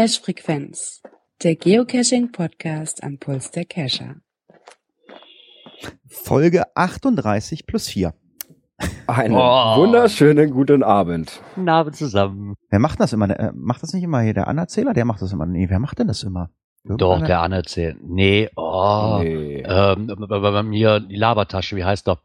[0.00, 1.02] Cache Frequenz,
[1.42, 4.14] der Geocaching Podcast am Puls der Cacher.
[6.08, 8.14] Folge 38 plus 4.
[9.06, 9.76] Einen Oh.
[9.76, 11.42] wunderschönen guten Abend.
[11.54, 12.54] Guten Abend zusammen.
[12.70, 13.28] Wer macht das immer?
[13.28, 14.94] Äh, macht das nicht immer hier der Anerzähler?
[14.94, 15.44] Der macht das immer.
[15.44, 16.48] Nee, wer macht denn das immer?
[16.84, 17.26] Doch, Irgendeiner?
[17.26, 17.98] der anerzählt.
[18.02, 19.18] Nee, oh.
[19.22, 19.62] Nee.
[19.66, 22.20] Ähm, bei bei mir die Labertasche, wie heißt der?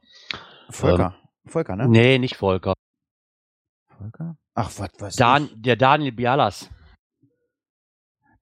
[0.70, 1.14] Volker.
[1.46, 1.90] Volker, ne?
[1.90, 2.74] Nee, nicht Volker.
[3.98, 4.38] Volker?
[4.54, 5.16] Ach, was, was?
[5.18, 6.70] Dan, der Daniel Bialas.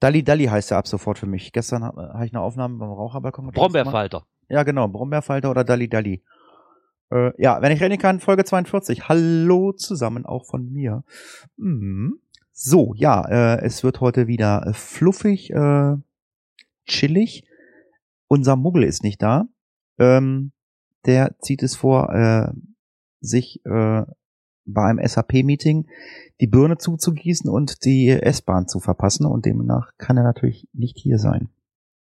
[0.03, 1.53] Dalli Dalli heißt er ab sofort für mich.
[1.53, 3.45] Gestern habe hab ich eine Aufnahme beim Raucherbalkon.
[3.45, 3.55] gemacht.
[3.55, 4.25] Brombeerfalter.
[4.49, 4.89] Ja, genau.
[4.89, 6.21] Brombeerfalter oder Dalli Dalli.
[7.09, 9.07] Äh, ja, wenn ich reden kann, Folge 42.
[9.07, 11.05] Hallo zusammen, auch von mir.
[11.55, 12.19] Mhm.
[12.51, 15.95] So, ja, äh, es wird heute wieder äh, fluffig, äh,
[16.85, 17.45] chillig.
[18.27, 19.45] Unser Muggel ist nicht da.
[19.99, 20.51] Ähm,
[21.05, 22.51] der zieht es vor, äh,
[23.21, 24.03] sich äh,
[24.65, 25.87] bei einem SAP-Meeting
[26.41, 31.17] die Birne zuzugießen und die S-Bahn zu verpassen und demnach kann er natürlich nicht hier
[31.17, 31.49] sein.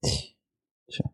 [0.01, 1.05] Tja.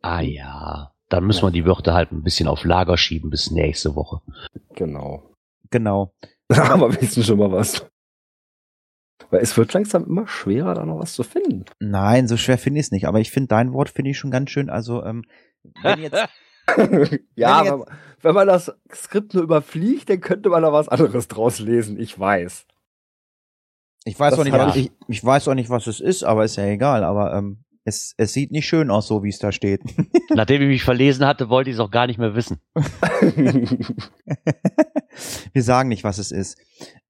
[0.00, 0.92] Ah ja.
[1.08, 4.22] Dann müssen wir die Wörter halt ein bisschen auf Lager schieben bis nächste Woche.
[4.74, 5.34] Genau.
[5.70, 6.14] Genau.
[6.48, 7.86] Aber wir wissen schon mal was.
[9.30, 11.64] Weil es wird langsam immer schwerer, da noch was zu finden.
[11.78, 13.06] Nein, so schwer finde ich es nicht.
[13.06, 14.68] Aber ich finde dein Wort finde ich schon ganz schön.
[14.70, 15.24] Also ähm,
[15.82, 16.16] wenn jetzt
[17.36, 17.88] ja, Wenn wenn, man-
[18.22, 21.98] wenn man das Skript nur überfliegt, dann könnte man da was anderes draus lesen.
[21.98, 22.66] Ich weiß.
[24.04, 26.44] ich weiß Das auch nicht, was, ich, ich weiß auch nicht, was es ist, aber
[26.44, 27.02] ist ja egal.
[27.02, 29.80] Aber ähm, es, es sieht nicht schön aus, so wie es da steht.
[30.30, 32.60] Nachdem ich mich verlesen hatte, wollte ich es auch gar nicht mehr wissen.
[35.52, 36.58] Wir sagen nicht, was es ist.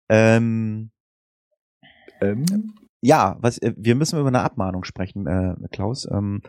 [0.09, 0.91] Ähm,
[2.21, 6.09] ähm, ja, was, äh, wir müssen über eine Abmahnung sprechen, äh, Klaus.
[6.11, 6.43] Ähm,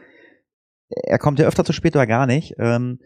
[1.03, 2.55] er kommt ja öfter zu spät oder gar nicht.
[2.59, 2.99] Ähm,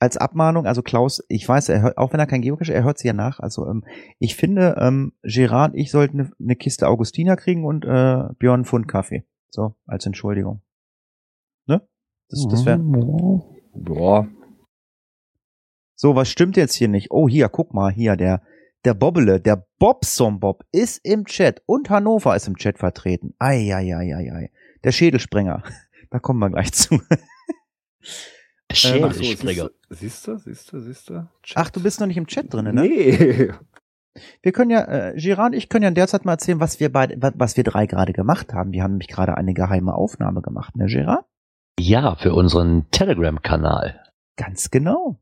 [0.00, 2.98] als Abmahnung, also Klaus, ich weiß, er hört, auch wenn er kein Geocache, er hört
[2.98, 3.40] sie ja nach.
[3.40, 3.84] Also ähm,
[4.18, 8.86] ich finde, ähm, Gerard, ich sollte eine ne Kiste Augustiner kriegen und äh, Björn Pfund
[8.86, 9.24] Kaffee.
[9.50, 10.62] So, als Entschuldigung.
[11.66, 11.82] Ne?
[12.28, 12.78] Das, das wäre.
[12.78, 14.28] boah.
[15.94, 17.10] So, was stimmt jetzt hier nicht?
[17.10, 18.42] Oh, hier, guck mal, hier, der,
[18.84, 23.34] der Bobbele, der Bobson Bob ist im Chat und Hannover ist im Chat vertreten.
[23.40, 24.50] Ei, ei, ei, ei, ei.
[24.84, 25.64] Der Schädelsprenger.
[26.10, 26.98] Da kommen wir gleich zu.
[27.08, 27.18] Der
[28.70, 29.70] Ach so, Schädelsprenger.
[29.90, 31.28] siehst du, siehst du, siehst du?
[31.54, 32.72] Ach, du bist noch nicht im Chat drin, ne?
[32.72, 33.52] Nee.
[34.42, 36.80] Wir können ja, äh, Girard und ich können ja in der Zeit mal erzählen, was
[36.80, 38.72] wir beide, wa- was wir drei gerade gemacht haben.
[38.72, 41.24] Wir haben nämlich gerade eine geheime Aufnahme gemacht, ne, Girard?
[41.78, 44.02] Ja, für unseren Telegram-Kanal.
[44.36, 45.20] Ganz genau.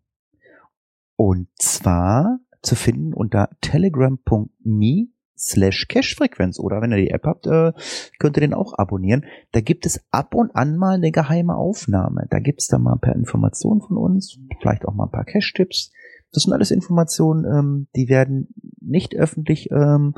[1.16, 7.72] Und zwar zu finden unter telegram.me slash Cashfrequenz oder wenn ihr die App habt, äh,
[8.18, 9.24] könnt ihr den auch abonnieren.
[9.52, 12.26] Da gibt es ab und an mal eine geheime Aufnahme.
[12.30, 15.92] Da gibt's dann mal ein paar Informationen von uns, vielleicht auch mal ein paar Cash-Tipps.
[16.32, 18.48] Das sind alles Informationen, ähm, die werden
[18.80, 20.14] nicht öffentlich ähm,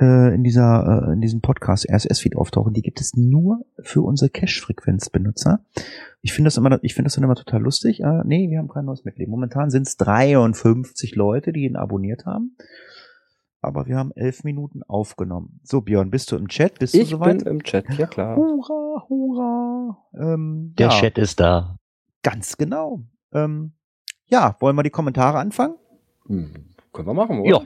[0.00, 2.74] äh, in dieser äh, in diesem Podcast RSS-Feed auftauchen.
[2.74, 5.60] Die gibt es nur für unsere Cash-Frequenz-Benutzer.
[6.22, 8.00] Ich finde das immer, ich finde das dann immer total lustig.
[8.00, 9.28] Äh, nee, wir haben kein neues Mitglied.
[9.28, 12.56] Momentan sind es 53 Leute, die ihn abonniert haben.
[13.62, 15.60] Aber wir haben elf Minuten aufgenommen.
[15.64, 16.78] So, Björn, bist du im Chat?
[16.78, 17.42] Bist Ich du bin soweit?
[17.50, 18.36] im Chat, ja klar.
[18.36, 19.98] Hurra, hurra.
[20.14, 21.78] Ähm, Der ja, Chat ist da.
[22.22, 23.00] Ganz genau.
[23.32, 23.72] Ähm,
[24.26, 25.74] ja, wollen wir die Kommentare anfangen?
[26.26, 26.52] Hm,
[26.92, 27.48] können wir machen, oder?
[27.50, 27.60] Ja.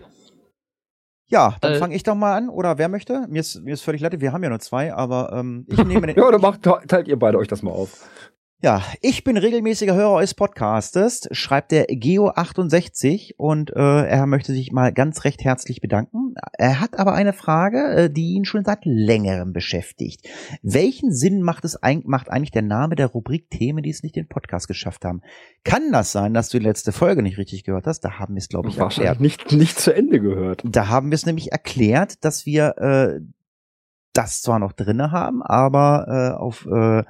[1.27, 2.49] Ja, dann Äh, fange ich doch mal an.
[2.49, 3.27] Oder wer möchte?
[3.29, 6.07] Mir ist, mir ist völlig leid, wir haben ja nur zwei, aber ähm, ich nehme
[6.09, 6.17] den.
[6.17, 8.09] Ja, dann macht, teilt ihr beide euch das mal auf.
[8.63, 14.71] Ja, ich bin regelmäßiger Hörer eures Podcastes, schreibt der Geo68 und äh, er möchte sich
[14.71, 16.35] mal ganz recht herzlich bedanken.
[16.59, 20.29] Er hat aber eine Frage, äh, die ihn schon seit längerem beschäftigt.
[20.63, 24.19] Welchen Sinn macht es eig- macht eigentlich der Name der Rubrik Themen, die es nicht
[24.19, 25.23] in den Podcast geschafft haben?
[25.65, 28.01] Kann das sein, dass du die letzte Folge nicht richtig gehört hast?
[28.01, 28.99] Da haben wir es, glaube ich, erklärt.
[28.99, 30.63] Wahrscheinlich nicht, nicht zu Ende gehört.
[30.67, 33.21] Da haben wir es nämlich erklärt, dass wir äh,
[34.13, 37.05] das zwar noch drinne haben, aber äh, auf äh,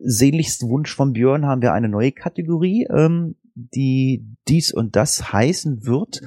[0.00, 5.86] sehnlichsten Wunsch von Björn haben wir eine neue Kategorie, ähm, die dies und das heißen
[5.86, 6.22] wird.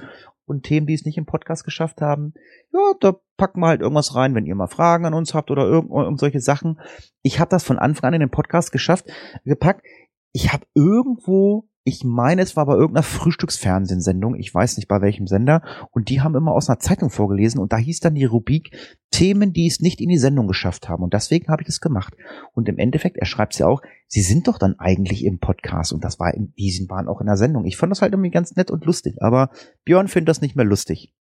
[0.46, 2.34] Und Themen, die es nicht im Podcast geschafft haben,
[2.72, 5.66] ja, da packen wir halt irgendwas rein, wenn ihr mal Fragen an uns habt oder
[5.66, 6.80] irgend, irgend solche Sachen.
[7.22, 9.08] Ich habe das von Anfang an in den Podcast geschafft,
[9.44, 9.86] gepackt.
[10.31, 15.25] Ich habe irgendwo, ich meine, es war bei irgendeiner Frühstücksfernsehsendung, ich weiß nicht bei welchem
[15.25, 15.62] Sender,
[15.92, 18.75] und die haben immer aus einer Zeitung vorgelesen und da hieß dann die Rubrik
[19.10, 21.01] Themen, die es nicht in die Sendung geschafft haben.
[21.01, 22.13] Und deswegen habe ich das gemacht.
[22.51, 25.94] Und im Endeffekt, er schreibt es ja auch, sie sind doch dann eigentlich im Podcast
[25.94, 27.63] und das war in diesen waren auch in der Sendung.
[27.63, 29.50] Ich fand das halt irgendwie ganz nett und lustig, aber
[29.86, 31.16] Björn findet das nicht mehr lustig.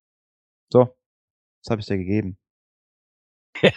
[0.68, 0.88] So,
[1.62, 2.38] das habe ich dir gegeben.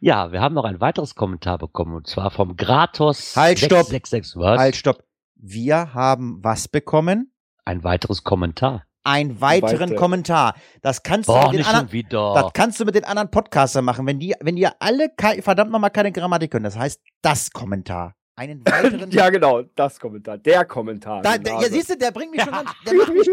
[0.00, 3.86] ja, wir haben noch ein weiteres Kommentar bekommen und zwar vom Gratos Halt, stopp.
[3.86, 4.36] 666.
[4.36, 4.58] Was?
[4.60, 5.05] Halt, stopp.
[5.36, 7.32] Wir haben was bekommen?
[7.64, 8.84] Ein weiteres Kommentar.
[9.04, 9.94] einen weiteren Weiter.
[9.94, 10.54] Kommentar.
[10.82, 12.34] Das kannst du Boah, mit den anderen, schon wieder.
[12.34, 15.70] das kannst du mit den anderen Podcastern machen, wenn die, wenn die alle kei- verdammt
[15.70, 16.64] nochmal keine Grammatik können.
[16.64, 18.14] Das heißt, das Kommentar.
[18.38, 19.10] Einen weiteren.
[19.12, 21.22] Ja, genau, das Kommentar, der Kommentar.
[21.22, 23.30] da, der, ja, siehst du, der bringt mich schon ganz, der macht mich,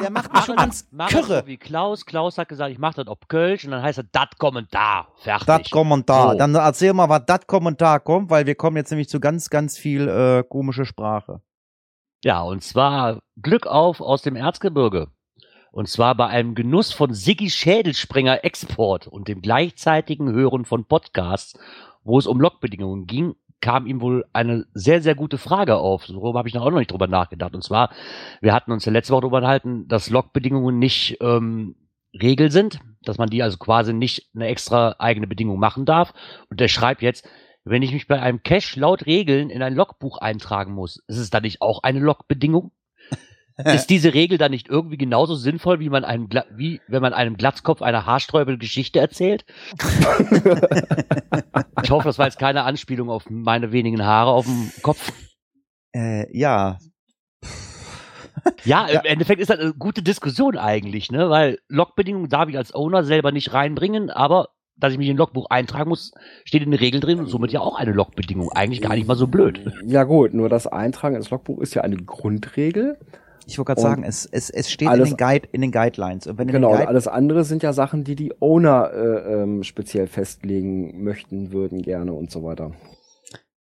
[0.00, 1.40] der macht mich schon ganz kirre.
[1.40, 2.06] so wie Klaus.
[2.06, 5.08] Klaus hat gesagt, ich mache das ob Kölsch und dann heißt das dat Kommentar.
[5.18, 5.46] Fertig.
[5.46, 6.32] Das Kommentar.
[6.32, 6.38] So.
[6.38, 9.76] Dann erzähl mal, was das Kommentar kommt, weil wir kommen jetzt nämlich zu ganz, ganz
[9.76, 11.42] viel äh, komische Sprache.
[12.24, 15.08] Ja, und zwar Glück auf aus dem Erzgebirge.
[15.70, 21.58] Und zwar bei einem Genuss von Siggi Schädelsprenger Export und dem gleichzeitigen Hören von Podcasts,
[22.02, 26.06] wo es um Logbedingungen ging, kam ihm wohl eine sehr, sehr gute Frage auf.
[26.06, 27.54] Darüber habe ich noch auch noch nicht drüber nachgedacht.
[27.54, 27.90] Und zwar,
[28.40, 31.76] wir hatten uns ja letzte Woche darüber unterhalten, dass Logbedingungen nicht ähm,
[32.14, 36.12] Regel sind, dass man die also quasi nicht eine extra eigene Bedingung machen darf.
[36.48, 37.28] Und der schreibt jetzt,
[37.64, 41.30] wenn ich mich bei einem Cache laut Regeln in ein Logbuch eintragen muss, ist es
[41.30, 42.70] dann nicht auch eine Logbedingung?
[43.64, 47.14] Ist diese Regel dann nicht irgendwie genauso sinnvoll, wie man einem, Gla wie wenn man
[47.14, 49.46] einem Glatzkopf eine haarsträubende Geschichte erzählt?
[51.82, 55.10] ich hoffe, das war jetzt keine Anspielung auf meine wenigen Haare auf dem Kopf.
[55.94, 56.78] Äh, ja.
[58.64, 59.00] Ja, Ja.
[59.00, 61.30] im Endeffekt ist das eine gute Diskussion eigentlich, ne?
[61.30, 65.18] Weil Logbedingungen darf ich als Owner selber nicht reinbringen, aber dass ich mich in ein
[65.18, 66.12] Logbuch eintragen muss,
[66.44, 68.52] steht in den Regeln drin und somit ja auch eine Logbedingung.
[68.52, 69.72] Eigentlich gar nicht mal so blöd.
[69.86, 72.98] Ja gut, nur das Eintragen ins Logbuch ist ja eine Grundregel.
[73.46, 76.26] Ich wollte gerade sagen, es, es, es steht in den, Guide, in den Guidelines.
[76.26, 80.08] Und wenn Genau, Guide, alles andere sind ja Sachen, die die Owner äh, ähm, speziell
[80.08, 82.72] festlegen möchten, würden gerne und so weiter.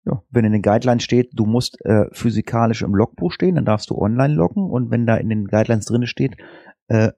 [0.06, 3.90] ja, wenn in den Guidelines steht, du musst äh, physikalisch im Logbuch stehen, dann darfst
[3.90, 4.70] du online loggen.
[4.70, 6.38] Und wenn da in den Guidelines drin steht,
[6.88, 7.12] äh,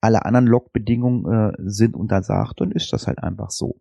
[0.00, 3.80] alle anderen Logbedingungen äh, sind untersagt, dann ist das halt einfach so.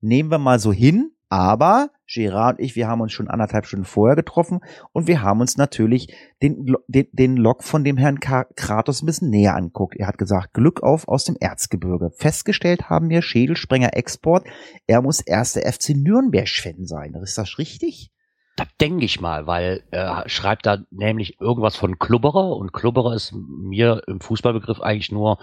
[0.00, 3.86] Nehmen wir mal so hin, aber Gerard und ich, wir haben uns schon anderthalb Stunden
[3.86, 4.60] vorher getroffen
[4.92, 9.30] und wir haben uns natürlich den, den, den Log von dem Herrn Kratos ein bisschen
[9.30, 9.96] näher anguckt.
[9.96, 12.10] Er hat gesagt, Glück auf aus dem Erzgebirge.
[12.14, 14.44] Festgestellt haben wir Schädelsprenger Export.
[14.86, 17.14] Er muss erster FC Nürnberg-Fan sein.
[17.14, 18.10] Ist das richtig?
[18.56, 23.32] Das denke ich mal, weil er schreibt da nämlich irgendwas von Klubberer und Klubberer ist
[23.32, 25.38] mir im Fußballbegriff eigentlich nur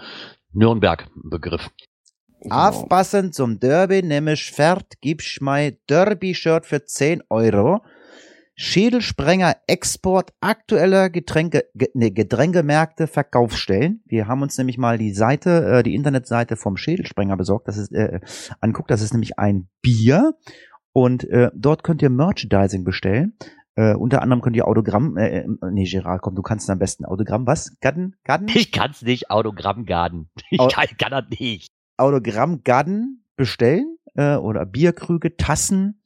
[0.52, 1.68] Nürnberg-Begriff.
[2.42, 2.68] Genau.
[2.68, 7.80] Aufpassen zum Derby, nämlich Fährt, gibst mein Derby-Shirt für 10 Euro.
[8.62, 14.02] Schädelsprenger Export aktueller Getränke, ge, ne, Getränkemärkte Verkaufsstellen.
[14.04, 17.68] Wir haben uns nämlich mal die Seite, äh, die Internetseite vom Schädelsprenger besorgt.
[17.68, 18.20] Das ist äh,
[18.60, 18.90] anguckt.
[18.90, 20.34] Das ist nämlich ein Bier
[20.92, 23.34] und äh, dort könnt ihr Merchandising bestellen.
[23.76, 27.06] Äh, unter anderem könnt ihr Autogramm, äh, äh, nee, Gerard, komm, du kannst am besten
[27.06, 27.78] Autogramm, was?
[27.80, 28.16] Gadden?
[28.24, 28.48] Gadden?
[28.52, 30.28] Ich kann's nicht, Autogrammgarden.
[30.50, 31.68] Ich Au- kann, kann das nicht.
[32.00, 36.02] Autogrammgadden bestellen äh, oder Bierkrüge, Tassen.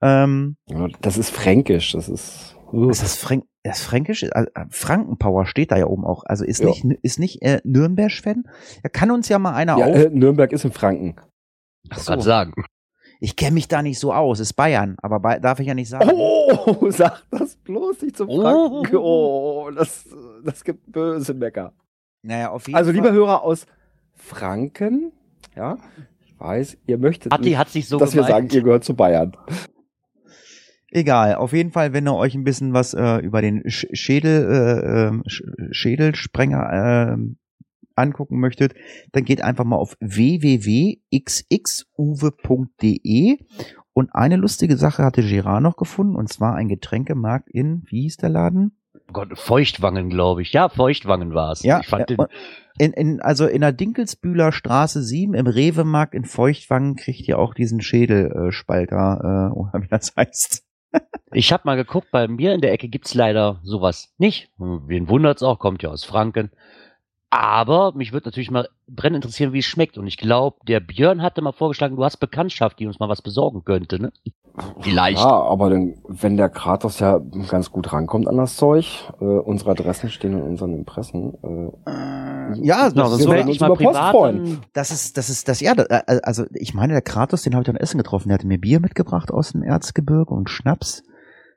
[0.00, 2.56] Ähm, Ja, das ist fränkisch, das ist.
[2.72, 2.90] uh.
[2.90, 4.22] ist das, Fränk das Fränkisch?
[4.22, 6.24] Äh, äh, Frankenpower steht da ja oben auch.
[6.24, 6.66] Also ist Ja.
[6.68, 8.44] nicht, ist nicht äh, Nürnberg-Fan.
[8.82, 9.96] Da kann uns ja mal einer ja, auf.
[9.96, 11.16] äh, Nürnberg ist in Franken.
[11.90, 12.52] Ach Kann sagen.
[13.18, 14.40] Ich kenne mich da nicht so aus.
[14.40, 16.10] Ist Bayern, aber bei, darf ich ja nicht sagen.
[16.12, 18.42] Oh, sag das bloß nicht zum Oh.
[18.42, 18.96] Franken.
[18.96, 20.04] Oh, das,
[20.44, 21.72] das gibt böse Mecker.
[22.22, 22.94] Naja, auf jeden Also, Fall.
[23.00, 23.66] lieber Hörer aus
[24.16, 25.12] Franken,
[25.54, 25.78] ja,
[26.24, 28.50] ich weiß, ihr möchtet nicht, hat sich so dass wir gemeint.
[28.50, 29.36] sagen, ihr gehört zu Bayern.
[30.90, 34.44] Egal, auf jeden Fall, wenn ihr euch ein bisschen was äh, über den Sch Schädel,
[34.50, 37.16] äh, ähm, Sch Schädelsprenger äh,
[37.96, 38.74] angucken möchtet,
[39.12, 40.98] dann geht einfach mal auf www.xxuwe.de
[43.92, 48.18] und eine lustige Sache hatte Gerard noch gefunden und zwar ein Getränkemarkt in, wie hieß
[48.18, 48.78] der Laden?
[49.12, 50.52] Gott, Feuchtwangen, glaube ich.
[50.52, 51.62] Ja, Feuchtwangen war's.
[51.62, 52.26] Ja, ich fand ja, den,
[52.78, 57.54] In, in, also in der Dinkelsbühler Straße 7 im Rewe-Markt in Feuchtwangen kriegt ihr auch
[57.54, 60.62] diesen Schädelspalter, äh, oder wie das heißt.
[61.32, 64.50] ich habe mal geguckt, bei mir in der Ecke gibt's leider sowas nicht.
[64.58, 66.50] Hm, Wen wundert's auch, kommt ja aus Franken.
[67.30, 69.98] Aber mich würde natürlich mal brennend interessieren, wie es schmeckt.
[69.98, 73.20] Und ich glaube, der Björn hatte mal vorgeschlagen, du hast Bekanntschaft, die uns mal was
[73.20, 74.12] besorgen könnte, ne?
[74.80, 75.18] Vielleicht.
[75.18, 79.72] Ja, aber dann, wenn der Kratos ja ganz gut rankommt an das Zeug, äh, unsere
[79.72, 81.34] Adressen stehen in unseren Impressen.
[81.42, 84.58] Äh, ja, das das, ja- Meld dich mal über Post privat freuen.
[84.72, 87.62] das ist, das ist, das, ja, da- äh, also ich meine, der Kratos, den habe
[87.62, 88.28] ich dann Essen getroffen.
[88.28, 91.02] Der hatte mir Bier mitgebracht aus dem Erzgebirge und Schnaps.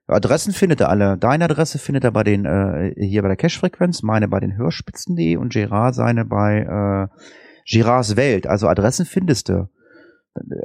[0.10, 1.18] Adressen findet er alle.
[1.18, 5.38] Deine Adresse findet er bei den, äh, hier bei der Cash-Frequenz, meine bei den Hörspitzen.de
[5.38, 7.22] und Gerard seine bei äh,
[7.66, 8.48] Gerards Welt.
[8.48, 9.70] Also Adressen findest du.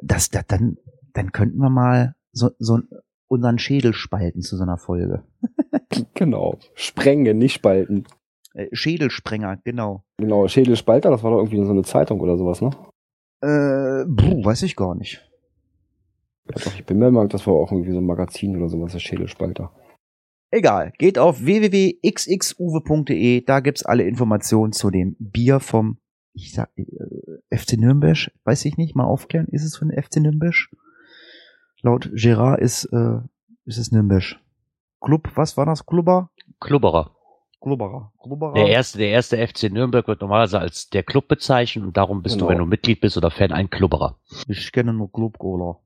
[0.03, 0.77] Das, das, dann,
[1.13, 2.81] dann könnten wir mal so, so
[3.29, 5.25] unseren Schädel spalten zu so einer Folge.
[6.15, 6.59] genau.
[6.75, 8.05] Sprengen, nicht spalten.
[8.55, 10.05] Äh, Schädelsprenger, genau.
[10.19, 12.71] Genau, Schädelspalter, das war doch irgendwie so eine Zeitung oder sowas, ne?
[13.43, 15.24] Äh, puh, weiß ich gar nicht.
[16.49, 18.93] Ja, doch, ich bin mir mal, das war auch irgendwie so ein Magazin oder sowas,
[18.93, 19.73] der Schädelspalter.
[20.51, 25.99] Egal, geht auf www.xxuwe.de, da gibt's alle Informationen zu dem Bier vom,
[26.33, 26.85] ich sag, äh,
[27.57, 30.55] FC Nürnberg, weiß ich nicht, mal aufklären, ist es von FC Nürnberg?
[31.83, 33.19] Laut Gerard ist, äh,
[33.65, 34.37] ist es Nürnberg.
[35.01, 35.85] Club, was war das?
[35.87, 36.31] Klubber?
[36.61, 37.11] Klubberer.
[37.61, 38.13] Klubberer.
[38.23, 38.55] Klubberer.
[38.55, 42.37] Der erste, der erste FC Nürnberg wird normalerweise als der Club bezeichnet und darum bist
[42.37, 42.47] Genau.
[42.47, 44.19] du, wenn du Mitglied bist oder Fan, ein Klubberer.
[44.49, 45.79] Ich kenne nur Club Cola.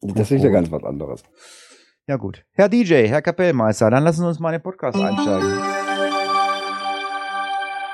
[0.00, 1.22] Das ist ja ganz was anderes.
[2.06, 2.44] Ja gut.
[2.52, 5.58] Herr DJ, Herr Kapellmeister, dann lassen Sie uns mal in den Podcast einsteigen.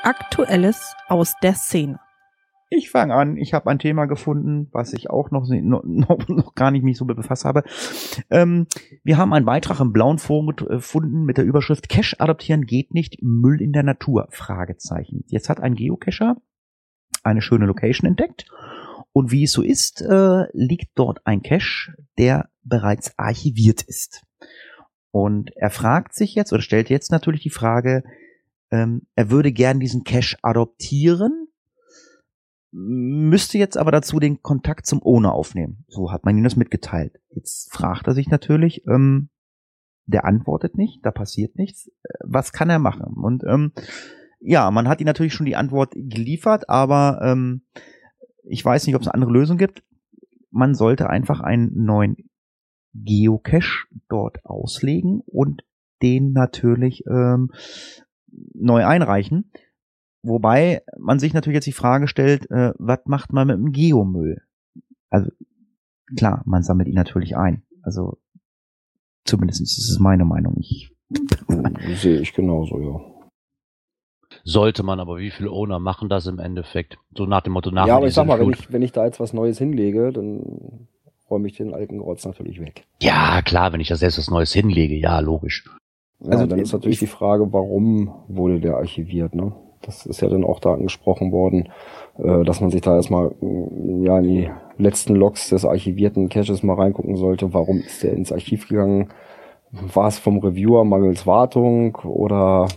[0.03, 1.99] Aktuelles aus der Szene.
[2.75, 3.37] Ich fange an.
[3.37, 7.05] Ich habe ein Thema gefunden, was ich auch noch, noch, noch, gar nicht mich so
[7.05, 7.65] befasst habe.
[8.31, 8.67] Ähm,
[9.05, 12.95] wir haben einen Beitrag im blauen Forum äh, gefunden mit der Überschrift Cache adoptieren geht
[12.95, 14.27] nicht, Müll in der Natur?
[14.31, 15.25] Fragezeichen.
[15.27, 16.37] Jetzt hat ein Geocacher
[17.23, 18.47] eine schöne Location entdeckt.
[19.13, 24.25] Und wie es so ist, äh, liegt dort ein Cache, der bereits archiviert ist.
[25.11, 28.03] Und er fragt sich jetzt oder stellt jetzt natürlich die Frage,
[28.71, 31.49] ähm, er würde gern diesen Cache adoptieren,
[32.73, 35.85] müsste jetzt aber dazu den Kontakt zum Owner aufnehmen.
[35.89, 37.21] So hat man ihm das mitgeteilt.
[37.29, 39.29] Jetzt fragt er sich natürlich, ähm,
[40.07, 41.91] der antwortet nicht, da passiert nichts.
[42.21, 43.15] Was kann er machen?
[43.23, 43.73] Und ähm,
[44.41, 47.63] ja, man hat ihm natürlich schon die Antwort geliefert, aber ähm,
[48.43, 49.83] ich weiß nicht, ob es eine andere Lösung gibt.
[50.51, 52.17] Man sollte einfach einen neuen
[52.95, 55.65] Geocache dort auslegen und
[56.03, 57.51] den natürlich ähm,
[58.55, 59.51] neu einreichen.
[60.23, 64.43] Wobei man sich natürlich jetzt die Frage stellt, äh, was macht man mit dem Geomüll?
[65.11, 65.31] Also
[66.17, 67.63] klar, man sammelt ihn natürlich ein.
[67.83, 68.19] Also
[69.25, 70.57] zumindest ist es meine Meinung.
[70.59, 70.95] Ich,
[71.97, 73.22] Sehe ich genauso, ja.
[74.45, 76.99] Sollte man, aber wie viele Owner machen das im Endeffekt?
[77.17, 79.05] So nach dem Motto nach ja, aber ich sag mal, wenn ich, wenn ich da
[79.05, 80.87] jetzt was Neues hinlege, dann
[81.31, 82.85] räume ich den alten Grotz natürlich weg.
[83.01, 85.65] Ja, klar, wenn ich da selbst was Neues hinlege, ja, logisch.
[86.21, 89.53] Ja, Also, dann ist natürlich ich- die Frage, warum wurde der archiviert, ne?
[89.85, 91.69] Das ist ja dann auch da angesprochen worden,
[92.19, 96.63] äh, dass man sich da erstmal äh, ja in die letzten Logs des archivierten Caches
[96.63, 97.53] mal reingucken sollte.
[97.53, 99.09] Warum ist der ins Archiv gegangen?
[99.73, 102.69] War es vom Reviewer mangels Wartung oder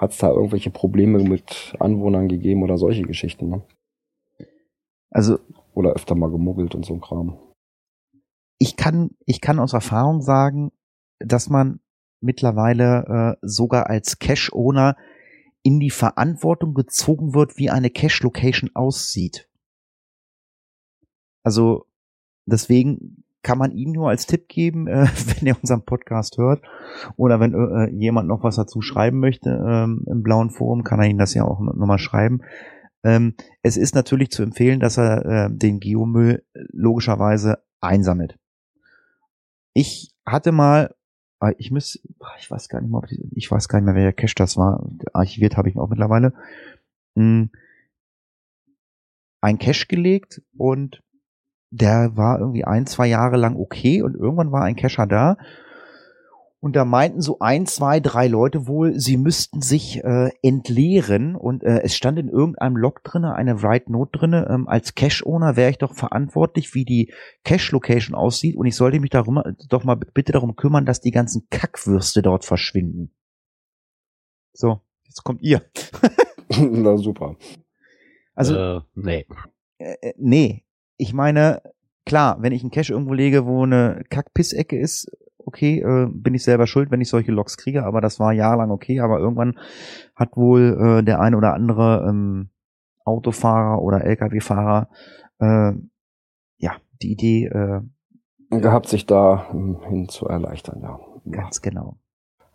[0.00, 3.62] hat es da irgendwelche Probleme mit Anwohnern gegeben oder solche Geschichten, ne?
[5.10, 5.38] also
[5.74, 7.38] Oder öfter mal gemuggelt und so ein Kram.
[8.58, 10.72] ich kann, ich kann aus Erfahrung sagen,
[11.18, 11.80] dass man
[12.20, 14.96] mittlerweile äh, sogar als Cache-Owner
[15.62, 19.48] in die Verantwortung gezogen wird, wie eine Cache-Location aussieht.
[21.44, 21.86] Also
[22.46, 25.06] deswegen kann man Ihnen nur als Tipp geben, äh,
[25.36, 26.62] wenn er unseren Podcast hört
[27.16, 31.06] oder wenn äh, jemand noch was dazu schreiben möchte ähm, im blauen Forum, kann er
[31.06, 32.40] Ihnen das ja auch nochmal schreiben.
[33.04, 38.38] Ähm, es ist natürlich zu empfehlen, dass er äh, den Geomüll logischerweise einsammelt.
[39.74, 40.94] Ich hatte mal,
[41.40, 42.00] äh, ich muss,
[42.38, 44.88] ich weiß gar nicht mehr, die, ich weiß gar nicht mehr, welcher Cache das war.
[45.12, 46.32] Archiviert habe ich ihn auch mittlerweile.
[47.14, 47.48] Mh,
[49.40, 51.02] ein Cache gelegt und
[51.72, 55.36] der war irgendwie ein, zwei Jahre lang okay und irgendwann war ein Cacher da
[56.60, 61.64] und da meinten so ein, zwei, drei Leute wohl, sie müssten sich äh, entleeren und
[61.64, 65.70] äh, es stand in irgendeinem Log drinne, eine Write Note drinne, ähm, als Cache-Owner wäre
[65.70, 67.12] ich doch verantwortlich, wie die
[67.42, 71.48] Cache-Location aussieht und ich sollte mich darum, doch mal bitte darum kümmern, dass die ganzen
[71.50, 73.10] Kackwürste dort verschwinden.
[74.52, 75.62] So, jetzt kommt ihr.
[76.60, 77.34] Na super.
[78.34, 79.26] Also, äh, nee.
[79.78, 80.64] äh, äh, nee,
[81.02, 81.60] ich meine,
[82.06, 85.10] klar, wenn ich einen Cache irgendwo lege, wo eine Kack-Piss-Ecke ist,
[85.44, 88.70] okay, äh, bin ich selber schuld, wenn ich solche Logs kriege, aber das war jahrelang
[88.70, 89.58] okay, aber irgendwann
[90.14, 92.50] hat wohl äh, der eine oder andere ähm,
[93.04, 94.88] Autofahrer oder LKW-Fahrer
[95.40, 95.72] äh,
[96.58, 97.80] ja die Idee äh,
[98.50, 101.00] Gehabt, sich da ähm, hin zu erleichtern, ja.
[101.30, 101.96] ganz genau.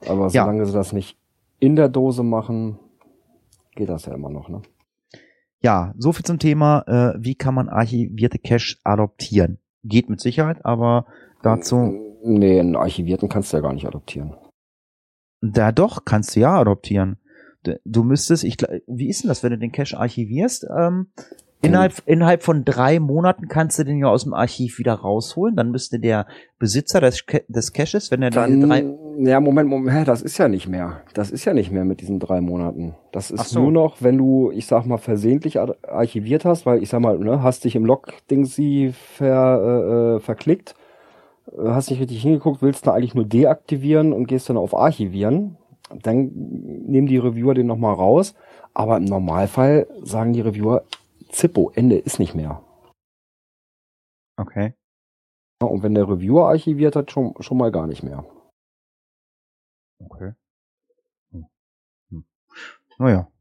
[0.08, 0.44] Aber Ja.
[0.44, 1.18] solange sie das nicht
[1.60, 2.80] in der Dose machen,
[3.76, 4.62] geht das ja immer noch, ne?
[5.68, 9.60] Ja, so viel zum Thema, äh, wie kann man archivierte Cache adoptieren?
[9.84, 11.08] Geht mit Sicherheit, aber
[11.44, 14.34] dazu, Nee, einen archivierten kannst du ja gar nicht adoptieren.
[15.42, 17.18] da doch, kannst du ja adoptieren.
[17.84, 18.56] Du, müsstest, ich,
[18.88, 20.66] wie ist denn das, wenn du den Cache archivierst?
[20.74, 21.08] Ähm,
[21.62, 25.58] innerhalb, innerhalb von drei Monaten kannst du den ja aus dem Archiv wieder rausholen.
[25.58, 26.28] Dann müsste der
[26.60, 28.86] Besitzer des, des Caches, wenn er Dann, drei,
[29.20, 31.02] ja, Moment, Moment, hä, das ist ja nicht mehr.
[31.14, 32.96] Das ist ja nicht mehr mit diesen drei Monaten.
[33.12, 33.62] Das ist so.
[33.62, 37.18] nur noch, wenn du, ich sag mal, versehentlich ar- archiviert hast, weil ich sag mal,
[37.18, 40.76] ne, hast dich im Log-Ding sie ver, äh, äh, verklickt,
[41.52, 45.58] äh, hast nicht richtig hingeguckt, willst da eigentlich nur deaktivieren und gehst dann auf Archivieren.
[46.04, 48.36] Dann nehmen die Reviewer den nochmal raus.
[48.74, 50.84] Aber im Normalfall sagen die Reviewer,
[51.30, 52.62] Zippo, Ende ist nicht mehr.
[54.40, 54.74] okay.
[55.62, 58.24] Und wenn der Reviewer archiviert hat, schon, schon mal gar nicht mehr.
[60.00, 60.34] Okay.
[61.32, 61.46] Hm.
[62.10, 62.26] Hm.
[63.00, 63.32] Naja,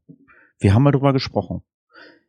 [0.59, 1.63] wir haben mal drüber gesprochen.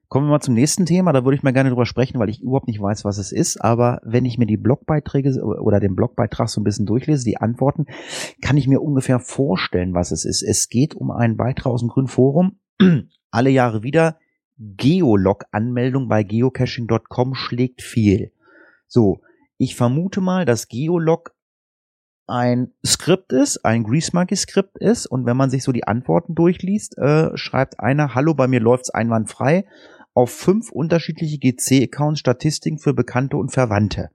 [0.08, 2.40] Kommen wir mal zum nächsten Thema, da würde ich mal gerne drüber sprechen, weil ich
[2.40, 3.62] überhaupt nicht weiß, was es ist.
[3.62, 7.84] Aber wenn ich mir die Blogbeiträge oder den Blogbeitrag so ein bisschen durchlese, die Antworten,
[8.40, 10.42] kann ich mir ungefähr vorstellen, was es ist.
[10.42, 12.58] Es geht um einen Beitrag aus dem Grünen Forum.
[13.30, 14.18] Alle Jahre wieder.
[14.56, 18.32] Geolog-Anmeldung bei geocaching.com schlägt viel.
[18.86, 19.20] So,
[19.58, 21.34] ich vermute mal, dass Geolog
[22.28, 27.36] ein Skript ist, ein Greasemonkey-Skript ist und wenn man sich so die Antworten durchliest, äh,
[27.36, 29.64] schreibt einer, hallo, bei mir läuft's einwandfrei,
[30.14, 34.10] auf fünf unterschiedliche GC-Accounts Statistiken für Bekannte und Verwandte.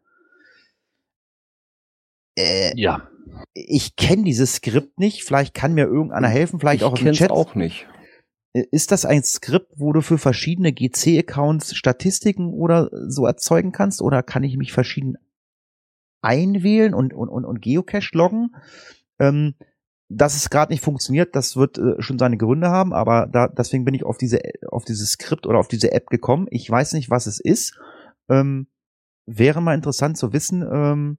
[2.38, 3.08] Äh, Ja.
[3.54, 7.32] ich kenne dieses Skript nicht, vielleicht kann mir irgendeiner helfen, vielleicht ich auch im Chat.
[7.32, 7.88] auch nicht.
[8.54, 14.02] Äh, Ist das ein Skript, wo du für verschiedene GC-Accounts Statistiken oder so erzeugen kannst?
[14.02, 15.18] Oder kann ich mich verschieden
[16.24, 18.56] einwählen und, und, und, und Geocache loggen?
[19.20, 19.56] Ähm,
[20.10, 23.86] dass es gerade nicht funktioniert, das wird äh, schon seine Gründe haben, aber da, deswegen
[23.86, 26.48] bin ich auf diese, auf dieses Skript oder auf diese App gekommen.
[26.52, 27.80] Ich weiß nicht, was es ist.
[28.30, 28.68] Ähm,
[29.26, 31.18] wäre mal interessant zu wissen, ähm,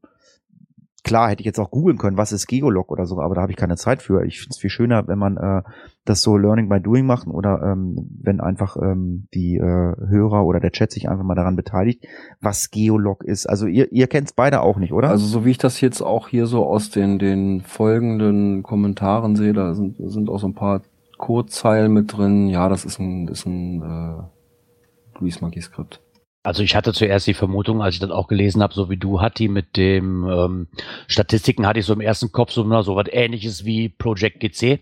[1.03, 3.53] klar, hätte ich jetzt auch googeln können, was ist Geolog oder so, aber da habe
[3.53, 4.25] ich keine Zeit für.
[4.25, 5.63] Ich finde es viel schöner, wenn man äh,
[6.05, 10.61] das so Learning by Doing macht oder ähm, wenn einfach ähm, die äh, Hörer oder
[10.61, 12.05] der Chat sich einfach mal daran beteiligt,
[12.41, 13.47] was Geolog ist.
[13.47, 15.09] Also ihr, ihr kennt es beide auch nicht, oder?
[15.09, 19.55] Also so wie ich das jetzt auch hier so aus den, den folgenden Kommentaren sehe,
[19.55, 20.83] da sind, sind auch so ein paar
[21.17, 22.49] Codezeilen mit drin.
[22.49, 26.01] Ja, das ist ein, ist ein äh, Grease Monkey Skript.
[26.43, 29.23] Also ich hatte zuerst die Vermutung, als ich das auch gelesen habe, so wie du,
[29.23, 30.69] Hatti, mit dem ähm,
[31.07, 34.81] Statistiken hatte ich so im ersten Kopf so, so was ähnliches wie Project GC.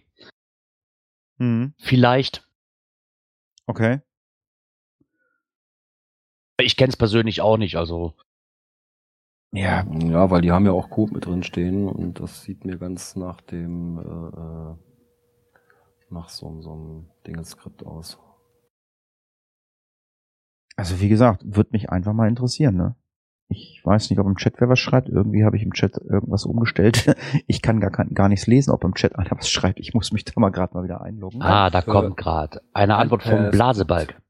[1.43, 1.75] Mhm.
[1.79, 2.49] Vielleicht.
[3.67, 4.01] Okay.
[6.61, 8.15] Ich kenne es persönlich auch nicht, also
[9.53, 12.79] Ja, Ja, weil die haben ja auch Code mit drin stehen und das sieht mir
[12.79, 14.77] ganz nach dem äh, äh,
[16.11, 18.19] nach so, so einem Dingenskript aus.
[20.77, 22.97] also wie gesagt, würde mich einfach mal interessieren, ne?
[23.53, 25.09] Ich weiß nicht, ob im Chat wer was schreibt.
[25.09, 27.15] Irgendwie habe ich im Chat irgendwas umgestellt.
[27.47, 29.79] Ich kann gar, gar nichts lesen, ob im Chat einer was schreibt.
[29.81, 31.43] Ich muss mich da mal gerade mal wieder einloggen.
[31.43, 34.21] Ah, da kommt gerade eine Antwort vom Perl- Blasebalg.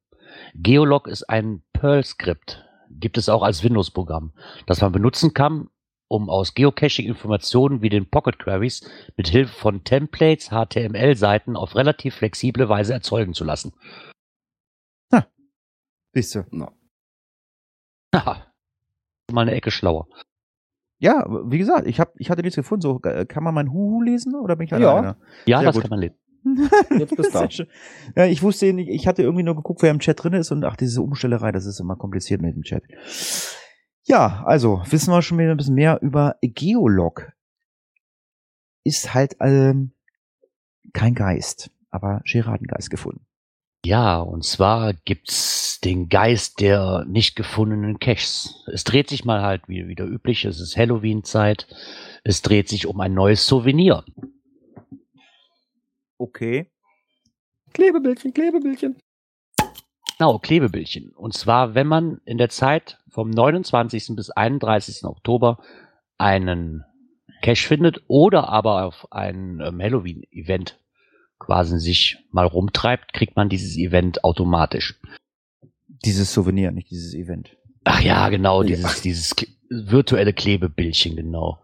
[0.55, 2.65] Geolog ist ein Perl-Skript.
[2.91, 4.33] Gibt es auch als Windows-Programm,
[4.67, 5.69] das man benutzen kann,
[6.09, 12.69] um aus Geocaching-Informationen wie den Pocket Queries mit Hilfe von Templates, HTML-Seiten auf relativ flexible
[12.69, 13.73] Weise erzeugen zu lassen.
[16.15, 16.45] Siehst du.
[16.51, 16.71] Na,
[18.15, 18.52] Haha.
[19.31, 20.09] Mal eine Ecke schlauer.
[20.99, 22.83] Ja, wie gesagt, ich hab, ich hatte nichts gefunden.
[22.83, 24.77] So, äh, kann man mein Huhu lesen oder bin ich Ja.
[24.79, 25.17] alleine?
[25.47, 25.83] Ja, Sehr das gut.
[25.83, 26.17] kann man lesen.
[26.99, 27.67] Jetzt bist du.
[28.17, 30.65] Ja, ich wusste nicht, ich hatte irgendwie nur geguckt, wer im Chat drin ist und
[30.65, 32.83] ach, diese Umstellerei, das ist immer kompliziert mit dem Chat.
[34.05, 37.33] Ja, also wissen wir schon wieder ein bisschen mehr über Geolog.
[38.85, 39.93] Ist halt ähm,
[40.93, 43.25] kein Geist, aber Geradengeist gefunden.
[43.85, 48.65] Ja, und zwar gibt's den Geist der nicht gefundenen Caches.
[48.73, 51.67] Es dreht sich mal halt wie wieder üblich, es ist Halloween-Zeit.
[52.25, 54.05] Es dreht sich um ein neues Souvenir.
[56.19, 56.71] Okay.
[57.73, 58.97] Klebebildchen, Klebebildchen.
[60.19, 61.11] Genau, Klebebildchen.
[61.17, 64.15] Und zwar, wenn man in der Zeit vom 29.
[64.15, 65.05] bis 31.
[65.05, 65.59] Oktober
[66.17, 66.85] einen
[67.43, 70.79] Cache findet oder aber auf ein ähm, Halloween-Event
[71.41, 75.01] quasi sich mal rumtreibt, kriegt man dieses Event automatisch.
[76.05, 77.57] Dieses Souvenir, nicht dieses Event.
[77.85, 81.59] Ach ja, genau, dieses, dieses K- virtuelle Klebebildchen, genau.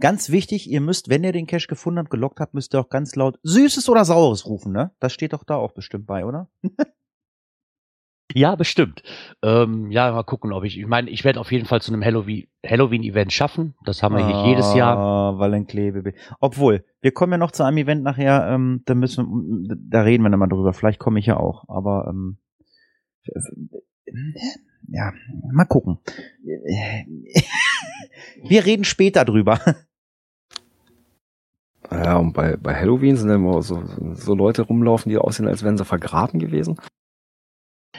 [0.00, 2.88] Ganz wichtig, ihr müsst, wenn ihr den Cache gefunden habt, gelockt habt, müsst ihr auch
[2.88, 4.90] ganz laut Süßes oder Saures rufen, ne?
[5.00, 6.48] Das steht doch da auch bestimmt bei, oder?
[8.36, 9.02] Ja, bestimmt.
[9.42, 12.02] Ähm, ja, mal gucken, ob ich, ich meine, ich werde auf jeden Fall zu einem
[12.02, 13.74] Halloween- Halloween-Event schaffen.
[13.84, 14.96] Das haben wir hier jedes Jahr.
[14.96, 16.16] Ah, weil ein Klebebild.
[16.40, 20.24] Obwohl, wir kommen ja noch zu einem Event nachher, ähm, da müssen wir, da reden
[20.24, 20.72] wir dann mal drüber.
[20.72, 22.38] Vielleicht komme ich ja auch, aber ähm,
[24.88, 25.12] ja,
[25.52, 25.98] mal gucken.
[28.42, 29.60] Wir reden später drüber.
[31.90, 33.82] Ja, und bei, bei Halloween sind immer so,
[34.14, 36.76] so Leute rumlaufen, die aussehen, als wären sie vergraben gewesen.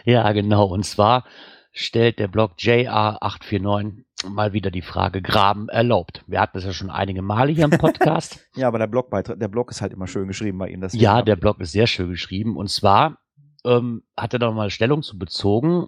[0.03, 0.65] Ja, genau.
[0.65, 1.25] Und zwar
[1.71, 6.23] stellt der Blog JR849 mal wieder die Frage Graben erlaubt.
[6.27, 8.39] Wir hatten das ja schon einige Male hier im Podcast.
[8.55, 10.81] Ja, aber der Blogbeitrag, der Blog ist halt immer schön geschrieben bei Ihnen.
[10.81, 12.57] deswegen ja, der Blog ist sehr schön geschrieben.
[12.57, 13.19] Und zwar
[13.65, 15.87] ähm, hat er da mal Stellung zu bezogen,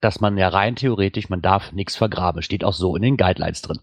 [0.00, 2.42] dass man ja rein theoretisch, man darf nichts vergraben.
[2.42, 3.80] Steht auch so in den Guidelines drin.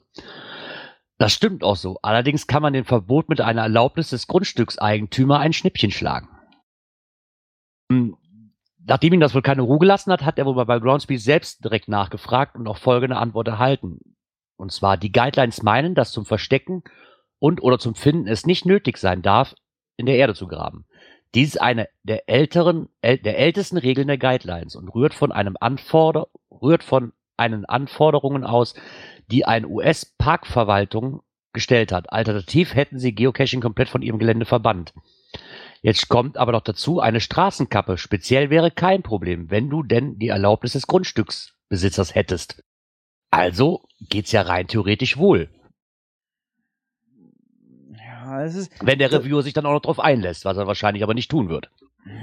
[1.18, 2.00] Das stimmt auch so.
[2.02, 6.30] Allerdings kann man dem Verbot mit einer Erlaubnis des Grundstückseigentümer ein Schnippchen schlagen.
[7.92, 8.18] Hm,
[8.88, 11.88] Nachdem ihn das wohl keine Ruhe gelassen hat, hat er wohl bei Groundspeed selbst direkt
[11.88, 14.00] nachgefragt und auch folgende Antwort erhalten.
[14.58, 16.84] Und zwar, die Guidelines meinen, dass zum Verstecken
[17.40, 19.56] und oder zum Finden es nicht nötig sein darf,
[19.98, 20.86] in der Erde zu graben.
[21.34, 25.58] Dies ist eine der älteren, äl der ältesten Regeln der Guidelines und rührt von einem
[25.60, 28.74] Anforder, rührt von einen Anforderungen aus,
[29.30, 32.12] die eine US-Parkverwaltung gestellt hat.
[32.14, 34.94] Alternativ hätten sie Geocaching komplett von ihrem Gelände verbannt.
[35.82, 40.30] Jetzt kommt aber noch dazu, eine Straßenkappe speziell wäre kein Problem, wenn du denn die
[40.30, 42.64] Erlaubnis des Grundstücksbesitzers hättest.
[43.30, 45.50] Also geht's ja rein theoretisch wohl.
[48.40, 51.04] Ja, es ist, Wenn der Reviewer sich dann auch noch drauf einlässt, was er wahrscheinlich
[51.04, 51.70] aber nicht tun wird.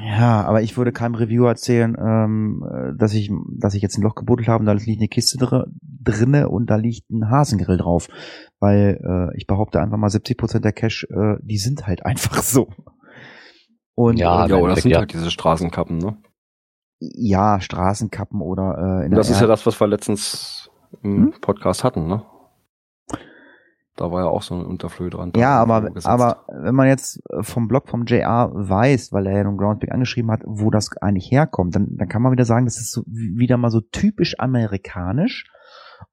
[0.05, 4.03] ja, aber ich würde keinem Reviewer erzählen, ähm, äh, dass ich, dass ich jetzt ein
[4.03, 5.67] Loch gebuddelt habe und da liegt eine Kiste dr
[6.05, 8.09] drinne und da liegt ein Hasengrill drauf.
[8.61, 12.43] Weil äh, ich behaupte einfach mal 70 Prozent der Cache, äh, die sind halt einfach
[12.43, 12.69] so.
[13.95, 14.99] Und Ja, äh, ja, oder das sind ja.
[14.99, 16.17] halt diese Straßenkappen, ne?
[17.01, 20.71] ja, Straßenkappen oder äh, in Das der ist ja das, was wir letztens
[21.03, 21.35] im Hm?
[21.41, 22.23] Podcast hatten, ne?
[23.97, 25.33] Da war ja auch so ein Unterflöhe dran.
[25.37, 29.45] Ja, aber, aber wenn man jetzt äh, vom Blog vom JR weiß, weil er ja
[29.45, 32.79] nun Groundspeak angeschrieben hat, wo das eigentlich herkommt, dann, dann kann man wieder sagen, das
[32.79, 35.45] ist so wie- wieder mal so typisch amerikanisch.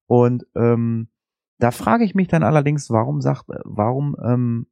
[0.07, 1.07] Und ähm,
[1.57, 4.67] da frage ich mich dann allerdings, warum sagt, warum ähm,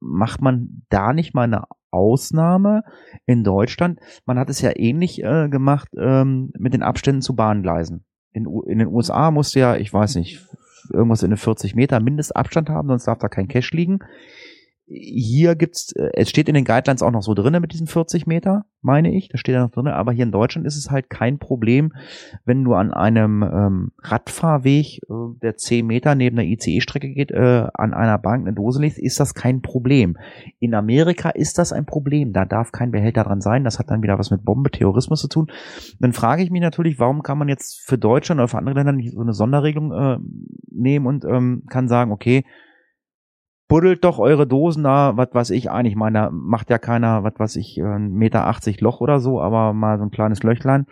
[0.00, 2.82] macht man da nicht mal eine Ausnahme
[3.26, 4.00] in Deutschland?
[4.24, 8.04] Man hat es ja ähnlich äh, gemacht ähm, mit den Abständen zu Bahngleisen.
[8.32, 10.46] In, in den USA musste ja, ich weiß nicht,
[10.90, 14.00] irgendwas in den 40 Meter Mindestabstand haben, sonst darf da kein Cache liegen.
[14.86, 18.26] Hier gibt's, äh, es steht in den Guidelines auch noch so drinne mit diesen 40
[18.26, 21.08] Meter, meine ich, da steht ja noch drinne, aber hier in Deutschland ist es halt
[21.08, 21.92] kein Problem,
[22.44, 27.68] wenn du an einem ähm, Radfahrweg, äh, der 10 Meter neben der ICE-Strecke geht, äh,
[27.74, 30.18] an einer Bank eine Dose legst, ist das kein Problem.
[30.58, 34.02] In Amerika ist das ein Problem, da darf kein Behälter dran sein, das hat dann
[34.02, 35.46] wieder was mit Bombe, Terrorismus zu tun.
[36.00, 38.92] Dann frage ich mich natürlich, warum kann man jetzt für Deutschland oder für andere Länder
[38.92, 40.18] nicht so eine Sonderregelung äh,
[40.70, 42.44] nehmen und ähm, kann sagen, okay,
[43.72, 47.32] buddelt doch eure Dosen da, was weiß ich eigentlich, meine, da macht ja keiner, was
[47.38, 50.86] weiß ich, äh, Meter 80 Loch oder so, aber mal so ein kleines Löchlein.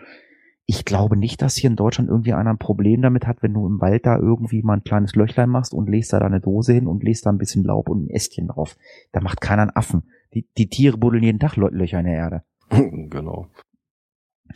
[0.65, 3.67] Ich glaube nicht, dass hier in Deutschland irgendwie einer ein Problem damit hat, wenn du
[3.67, 6.87] im Wald da irgendwie mal ein kleines Löchlein machst und legst da deine Dose hin
[6.87, 8.75] und legst da ein bisschen Laub und ein Ästchen drauf.
[9.11, 10.03] Da macht keiner einen Affen.
[10.33, 12.43] Die, die Tiere buddeln jeden Tag Lö- Löcher in der Erde.
[12.71, 13.45] genau.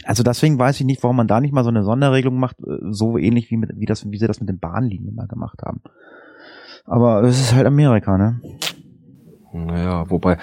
[0.04, 2.78] Also deswegen weiß ich nicht, warum man da nicht mal so eine Sonderregelung macht, äh,
[2.90, 5.82] so ähnlich wie, mit, wie, das, wie sie das mit den Bahnlinien mal gemacht haben.
[6.86, 8.40] Aber das ist halt Amerika, ne?
[9.54, 10.38] Naja, wobei,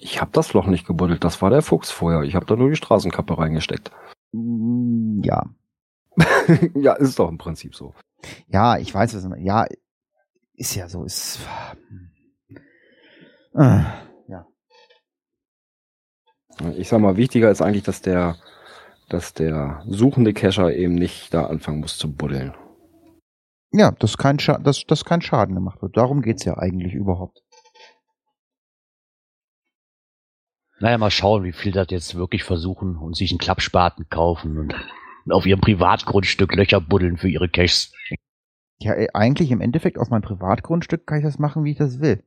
[0.00, 2.22] ich habe das Loch nicht gebuddelt, das war der Fuchs vorher.
[2.22, 3.90] Ich habe da nur die Straßenkappe reingesteckt.
[4.32, 5.44] Mm, Ja.
[6.74, 7.94] ja, ist doch im Prinzip so.
[8.46, 9.26] Ja, ich weiß es.
[9.38, 9.66] Ja,
[10.54, 11.04] ist ja so.
[11.04, 11.40] Ist,
[13.54, 13.82] äh,
[14.28, 14.46] ja.
[16.76, 18.36] Ich sag mal, wichtiger ist eigentlich, dass der,
[19.08, 22.54] dass der suchende Cacher eben nicht da anfangen muss zu buddeln.
[23.72, 25.96] Ja, dass kein, Scha dass, dass kein Schaden gemacht wird.
[25.96, 27.42] Darum geht's ja eigentlich überhaupt.
[30.78, 34.74] Naja, mal schauen, wie viel das jetzt wirklich versuchen und sich einen Klappspaten kaufen und
[35.30, 37.92] auf ihrem Privatgrundstück Löcher buddeln für ihre Caches.
[38.80, 42.00] Ja, äh, eigentlich im Endeffekt auf meinem Privatgrundstück kann ich das machen, wie ich das
[42.00, 42.24] will.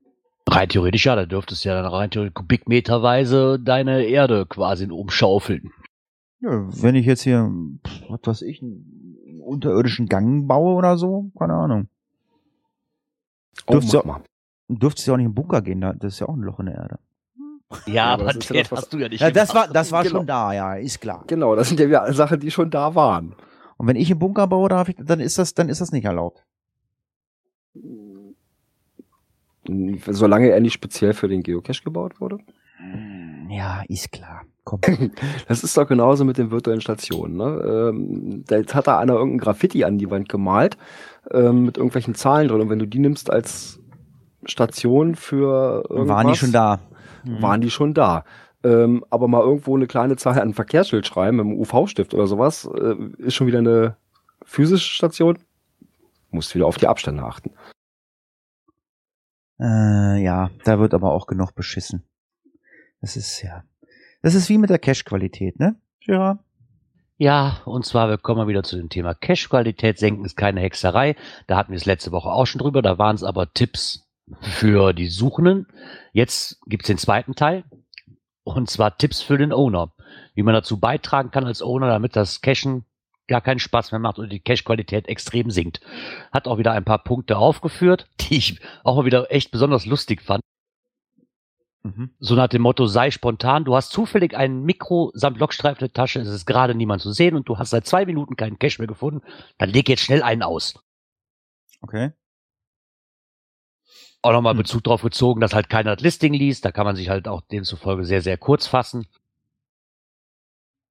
[0.50, 5.72] Rein theoretisch, ja, da dürftest du ja dann rein theoretisch kubikmeterweise deine Erde quasi umschaufeln.
[6.42, 7.50] Ja, wenn ich jetzt hier,
[8.10, 11.88] was weiß ich, einen unterirdischen Gang baue oder so, keine Ahnung.
[13.68, 14.24] Oh, Dürft's mach ja-
[14.70, 16.76] ja auch nicht im Bunker gehen, da, das ist ja auch ein Loch in der
[16.76, 17.00] Erde.
[17.88, 19.92] Ja, aber aber das ist ja das, hast du ja nicht Ja, das war, das
[19.92, 20.18] war Genau.
[20.20, 21.24] schon da, ja, ist klar.
[21.28, 23.36] Genau, das sind ja Sachen, die schon da waren.
[23.78, 26.06] Und wenn ich einen Bunker baue, darf ich, dann ist das, dann ist das nicht
[26.06, 26.46] erlaubt.
[30.08, 32.38] Solange er nicht speziell für den Geocache gebaut wurde.
[32.78, 34.44] Hm, Ja, ist klar.
[34.66, 34.82] Komm.
[35.48, 37.38] Das ist doch genauso mit den virtuellen Stationen.
[37.38, 37.92] Ne?
[37.94, 40.78] Ähm, da jetzt hat da einer irgendein Graffiti an die Wand gemalt
[41.32, 42.62] ähm, mit irgendwelchen Zahlen drin.
[42.62, 43.80] Und wenn du die nimmst als
[44.44, 46.80] Station für irgendwas, Waren die schon da?
[47.24, 47.42] Mhm.
[47.42, 48.26] waren die schon da.
[48.64, 52.26] Ähm, aber mal irgendwo eine kleine Zahl an ein Verkehrsschild schreiben mit einem UV-Stift oder
[52.26, 53.98] sowas, äh, ist schon wieder eine
[54.44, 55.38] physische Station.
[56.32, 57.52] Musst wieder auf die Abstände achten.
[59.60, 62.04] Äh, ja, da wird aber auch genug beschissen.
[63.02, 63.64] Das ist ja.
[64.26, 65.76] Das ist wie mit der Cache-Qualität, ne?
[66.02, 66.40] Ja.
[67.20, 71.16] Ja, und zwar, wir kommen mal wieder zu dem Thema Cache-Qualität senken ist keine Hexerei.
[71.46, 72.82] Da hatten wir es letzte Woche auch schon drüber.
[72.82, 74.10] Da waren es aber Tipps
[74.42, 75.68] für die Suchenden.
[76.12, 77.66] Jetzt gibt's den zweiten Teil.
[78.44, 79.94] Und zwar Tipps für den Owner.
[80.34, 82.84] Wie man dazu beitragen kann als Owner, damit das Cachen
[83.28, 85.82] gar keinen Spaß mehr macht und die Cache-Qualität extrem sinkt.
[86.32, 90.24] Hat auch wieder ein paar Punkte aufgeführt, die ich auch mal wieder echt besonders lustig
[90.24, 90.42] fand.
[91.86, 92.10] Mhm.
[92.20, 93.64] So nach dem Motto, sei spontan.
[93.64, 97.12] Du hast zufällig ein Mikro samt Lockstreifen in der Tasche, es ist gerade niemand zu
[97.12, 99.22] sehen und du hast seit zwei Minuten keinen Cash mehr gefunden.
[99.60, 100.84] Dann leg jetzt schnell einen aus.
[101.82, 102.12] Okay.
[104.24, 104.60] auch nochmal mhm.
[104.60, 106.66] Bezug darauf gezogen, dass halt keiner das Listing liest.
[106.66, 109.06] Da kann man sich halt auch demzufolge sehr, sehr kurz fassen.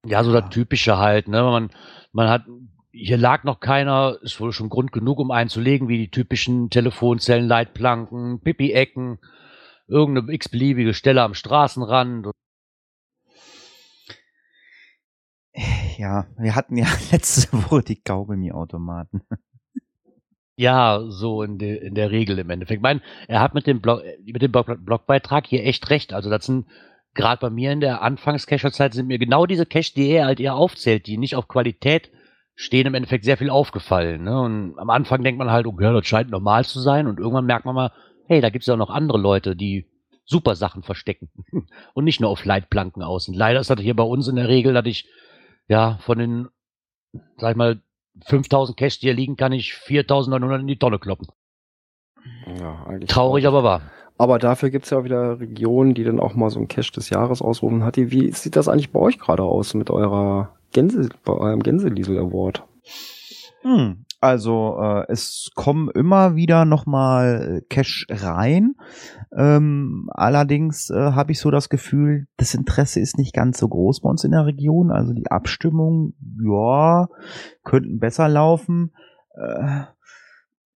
[0.05, 1.43] Ja, so das Typische halt, ne?
[1.43, 1.71] Man,
[2.13, 2.45] man hat,
[2.91, 7.49] hier lag noch keiner, ist wohl schon Grund genug, um einzulegen, wie die typischen Telefonzellen,
[7.49, 9.19] Leitplanken, Pipi-Ecken,
[9.87, 12.27] irgendeine x-beliebige Stelle am Straßenrand.
[15.97, 19.21] Ja, wir hatten ja letzte Woche die Kaugummi-Automaten.
[20.57, 22.79] Ja, so in, de, in der Regel im Endeffekt.
[22.79, 26.13] Ich meine, er hat mit dem, Blog, mit dem Blogbeitrag hier echt recht.
[26.13, 26.67] Also das sind
[27.13, 30.55] gerade bei mir in der Anfangs-Cacher-Zeit sind mir genau diese Cache, die er halt eher
[30.55, 32.09] aufzählt, die nicht auf Qualität
[32.55, 34.23] stehen, im Endeffekt sehr viel aufgefallen.
[34.23, 34.41] Ne?
[34.41, 37.07] Und am Anfang denkt man halt, okay, das scheint normal zu sein.
[37.07, 37.91] Und irgendwann merkt man mal,
[38.27, 39.87] hey, da gibt es ja auch noch andere Leute, die
[40.25, 41.29] super Sachen verstecken
[41.93, 43.27] und nicht nur auf Leitplanken aus.
[43.27, 45.07] Und leider ist das hier bei uns in der Regel, dass ich
[45.67, 46.47] ja von den,
[47.37, 47.81] sag ich mal,
[48.25, 51.27] 5000 Cash, die hier liegen, kann ich 4900 in die Tonne kloppen.
[52.59, 53.81] Ja, eigentlich Traurig, aber wahr.
[54.17, 57.41] Aber dafür gibt's ja wieder Regionen, die dann auch mal so ein Cash des Jahres
[57.41, 57.83] ausrufen.
[57.83, 61.61] Hat die, wie sieht das eigentlich bei euch gerade aus mit eurer Gänse, bei eurem
[61.61, 62.63] Gänseliesel Award?
[63.61, 68.75] Hm, also äh, es kommen immer wieder nochmal äh, Cash rein.
[69.35, 74.01] Ähm, allerdings äh, habe ich so das Gefühl, das Interesse ist nicht ganz so groß
[74.01, 74.91] bei uns in der Region.
[74.91, 77.07] Also die Abstimmung, ja,
[77.63, 78.91] könnten besser laufen.
[79.35, 79.83] Äh,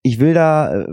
[0.02, 0.88] ich will da äh,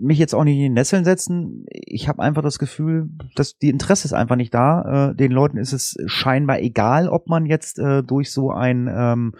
[0.00, 1.66] mich jetzt auch nicht in die Nesseln setzen.
[1.68, 5.10] Ich habe einfach das Gefühl, dass die Interesse ist einfach nicht da.
[5.10, 9.34] Äh, den Leuten ist es scheinbar egal, ob man jetzt äh, durch so ein ähm,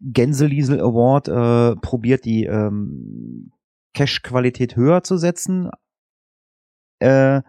[0.00, 3.52] Gänseliesel Award äh, probiert, die ähm,
[3.94, 5.70] Cash-Qualität höher zu setzen.
[6.98, 7.42] Äh,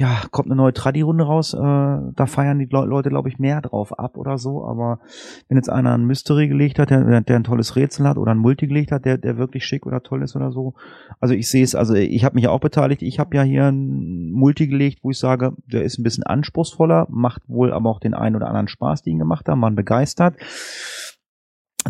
[0.00, 3.60] ja, kommt eine neue Tradi-Runde raus, äh, da feiern die Le Leute, glaube ich, mehr
[3.60, 4.64] drauf ab oder so.
[4.64, 5.00] Aber
[5.48, 8.38] wenn jetzt einer ein Mystery gelegt hat, der, der ein tolles Rätsel hat oder ein
[8.38, 10.72] Multi gelegt hat, der, der wirklich schick oder toll ist oder so.
[11.20, 13.02] Also ich sehe es, also ich habe mich ja auch beteiligt.
[13.02, 17.06] Ich habe ja hier ein Multi gelegt, wo ich sage, der ist ein bisschen anspruchsvoller,
[17.10, 20.36] macht wohl aber auch den einen oder anderen Spaß, den gemacht haben, man begeistert.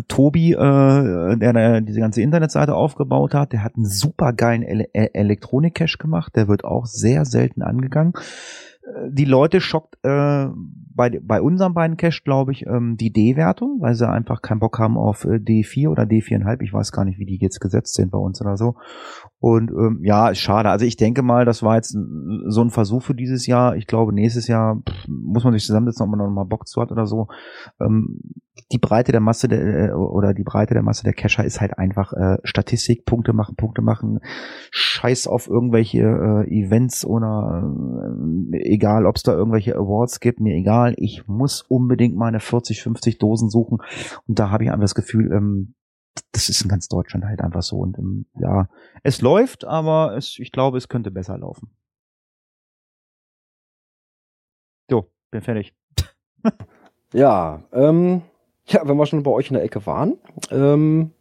[0.07, 0.55] Tobi, äh,
[1.37, 6.35] der, der diese ganze Internetseite aufgebaut hat, der hat einen super geilen Ele Elektronik-Cache gemacht,
[6.35, 8.13] der wird auch sehr selten angegangen.
[8.83, 10.47] Äh, die Leute schockt äh,
[10.93, 14.79] bei, bei unseren beiden Cache, glaube ich, ähm, die D-Wertung, weil sie einfach keinen Bock
[14.79, 16.61] haben auf äh, D4 oder D4,5.
[16.61, 18.75] Ich weiß gar nicht, wie die jetzt gesetzt sind bei uns oder so.
[19.41, 20.69] Und ähm, ja, ist schade.
[20.69, 21.97] Also ich denke mal, das war jetzt
[22.45, 23.75] so ein Versuch für dieses Jahr.
[23.75, 26.79] Ich glaube, nächstes Jahr pff, muss man sich zusammensetzen, ob man noch mal Bock zu
[26.79, 27.27] hat oder so.
[27.79, 28.19] Ähm,
[28.71, 31.79] die Breite der Masse der, äh, oder die Breite der Masse der Cacher ist halt
[31.79, 34.19] einfach äh, Statistik, Punkte machen, Punkte machen,
[34.69, 37.67] Scheiß auf irgendwelche äh, Events oder
[38.53, 40.93] äh, egal, ob es da irgendwelche Awards gibt, mir egal.
[40.97, 43.79] Ich muss unbedingt meine 40, 50 Dosen suchen
[44.27, 45.73] und da habe ich einfach das Gefühl, ähm,
[46.31, 48.69] das ist in ganz Deutschland halt einfach so und ähm, ja,
[49.03, 51.71] es läuft, aber es, ich glaube, es könnte besser laufen.
[54.89, 55.75] So, bin fertig.
[57.13, 58.23] ja, ähm,
[58.65, 60.17] ja, wenn wir schon bei euch in der Ecke waren,
[60.49, 61.11] ähm,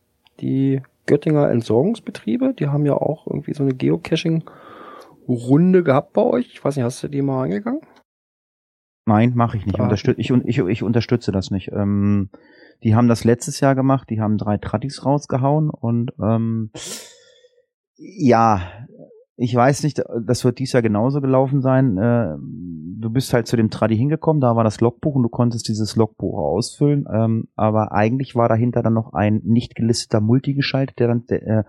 [0.40, 6.52] die Göttinger Entsorgungsbetriebe, die haben ja auch irgendwie so eine Geocaching-Runde gehabt bei euch.
[6.52, 7.80] Ich weiß nicht, hast du die mal angegangen?
[9.06, 9.80] Nein, mache ich nicht.
[9.80, 9.84] Ah.
[9.84, 11.72] Unterstüt ich, ich, ich unterstütze das nicht.
[11.72, 12.28] Ähm,
[12.82, 16.70] die haben das letztes Jahr gemacht, die haben drei Tradis rausgehauen und ähm,
[17.96, 18.62] ja,
[19.36, 21.96] ich weiß nicht, das wird dies Jahr genauso gelaufen sein.
[21.96, 25.66] Äh, du bist halt zu dem Tradi hingekommen, da war das Logbuch und du konntest
[25.68, 27.06] dieses Logbuch ausfüllen.
[27.10, 31.42] Ähm, aber eigentlich war dahinter dann noch ein nicht gelisteter Multi geschaltet, der dann, der,
[31.42, 31.64] äh,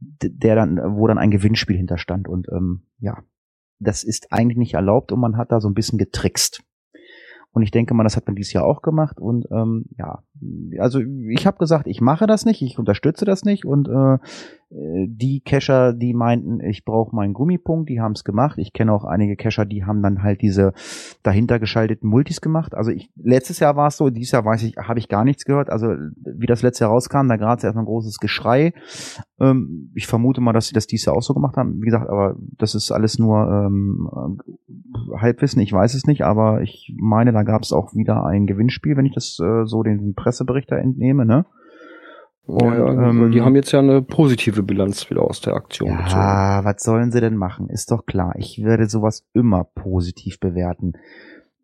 [0.00, 2.28] der dann, wo dann ein Gewinnspiel hinterstand.
[2.28, 3.18] Und ähm, ja,
[3.80, 6.62] das ist eigentlich nicht erlaubt und man hat da so ein bisschen getrickst.
[7.52, 9.18] Und ich denke mal, das hat man dieses Jahr auch gemacht.
[9.18, 10.22] Und ähm, ja,
[10.78, 13.64] also ich habe gesagt, ich mache das nicht, ich unterstütze das nicht.
[13.64, 14.18] Und äh,
[14.70, 18.58] die Cacher, die meinten, ich brauche meinen Gummipunkt, die haben es gemacht.
[18.58, 20.74] Ich kenne auch einige Cacher, die haben dann halt diese
[21.22, 22.74] dahinter geschalteten Multis gemacht.
[22.74, 25.46] Also ich, letztes Jahr war es so, dieses Jahr weiß ich, habe ich gar nichts
[25.46, 25.70] gehört.
[25.70, 28.74] Also wie das letzte Jahr rauskam, da gab es erstmal ein großes Geschrei.
[29.40, 31.80] Ähm, ich vermute mal, dass sie das dieses Jahr auch so gemacht haben.
[31.80, 34.38] Wie gesagt, aber das ist alles nur ähm,
[35.16, 38.98] Halbwissen, ich weiß es nicht, aber ich meine, da gab es auch wieder ein Gewinnspiel,
[38.98, 41.46] wenn ich das äh, so den Pressebericht da entnehme, ne?
[42.48, 45.96] Und, ja, ähm, die haben jetzt ja eine positive Bilanz wieder aus der Aktion ja,
[45.96, 46.22] gezogen.
[46.22, 47.68] Ja, was sollen sie denn machen?
[47.68, 48.34] Ist doch klar.
[48.38, 50.94] Ich werde sowas immer positiv bewerten.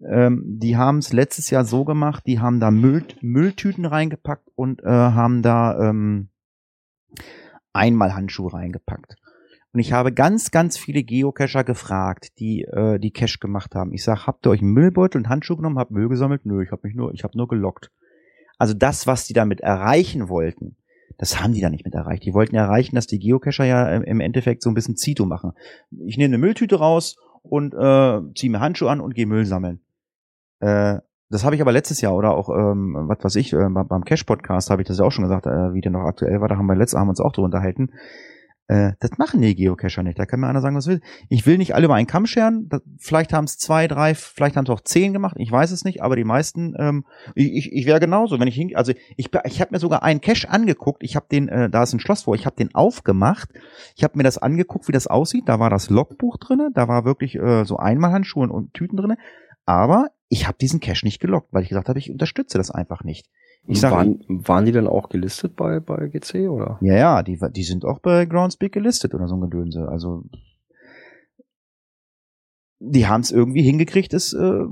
[0.07, 4.83] Ähm, die haben es letztes Jahr so gemacht, die haben da Müll, Mülltüten reingepackt und
[4.83, 6.29] äh, haben da ähm,
[7.73, 9.17] einmal Handschuhe reingepackt.
[9.73, 13.95] Und ich habe ganz, ganz viele Geocacher gefragt, die äh, die Cache gemacht haben.
[13.95, 16.45] Ich sage, habt ihr euch einen Müllbeutel und Handschuhe genommen, habt Müll gesammelt?
[16.45, 17.91] Nö, ich habe mich nur, ich habe nur gelockt.
[18.59, 20.77] Also das, was die damit erreichen wollten,
[21.17, 22.25] Das haben die da nicht mit erreicht.
[22.25, 25.53] Die wollten erreichen, dass die Geocacher ja im- Endeffekt so ein bisschen Zito machen.
[26.07, 29.81] Ich nehme eine Mülltüte raus und äh, ziehe mir Handschuhe an und gehe Müll sammeln.
[30.61, 30.99] Äh,
[31.31, 34.05] das habe ich aber letztes Jahr oder auch, ähm, was weiß ich, äh, beim beim
[34.05, 36.57] Cash-Podcast habe ich das ja auch schon gesagt, äh, wie der noch aktuell war, da
[36.57, 37.91] haben wir letztes haben wir uns auch drüber unterhalten.
[38.67, 40.19] Äh, das machen die Geocacher nicht.
[40.19, 41.01] Da kann mir einer sagen, was will.
[41.29, 42.67] Ich will nicht alle über einen Kamm scheren.
[42.69, 45.37] Das, vielleicht haben es zwei, drei, vielleicht haben es auch zehn gemacht.
[45.39, 48.55] Ich weiß es nicht, aber die meisten, ähm, ich, ich, ich wäre genauso, wenn ich
[48.55, 51.03] hin, also ich, ich habe mir sogar einen Cache angeguckt.
[51.03, 53.51] Ich habe den, äh, da ist ein Schloss vor, ich habe den aufgemacht.
[53.97, 55.45] Ich habe mir das angeguckt, wie das aussieht.
[55.47, 59.19] Da war das Logbuch drinne, da war wirklich äh, so Einmalhandschuhe und Tüten drinne.
[59.67, 63.05] Aber ich habe diesen Cache nicht gelockt, weil ich gesagt habe, ich unterstütze das einfach
[63.05, 63.29] nicht.
[63.67, 66.79] Ich sag, waren, waren die denn auch gelistet bei, bei GC oder?
[66.83, 69.89] ja, ja, die, die sind auch bei Groundspeak gelistet oder so ein Gedönse.
[69.89, 70.25] Also
[72.81, 74.67] die haben es irgendwie hingekriegt, äh, äh,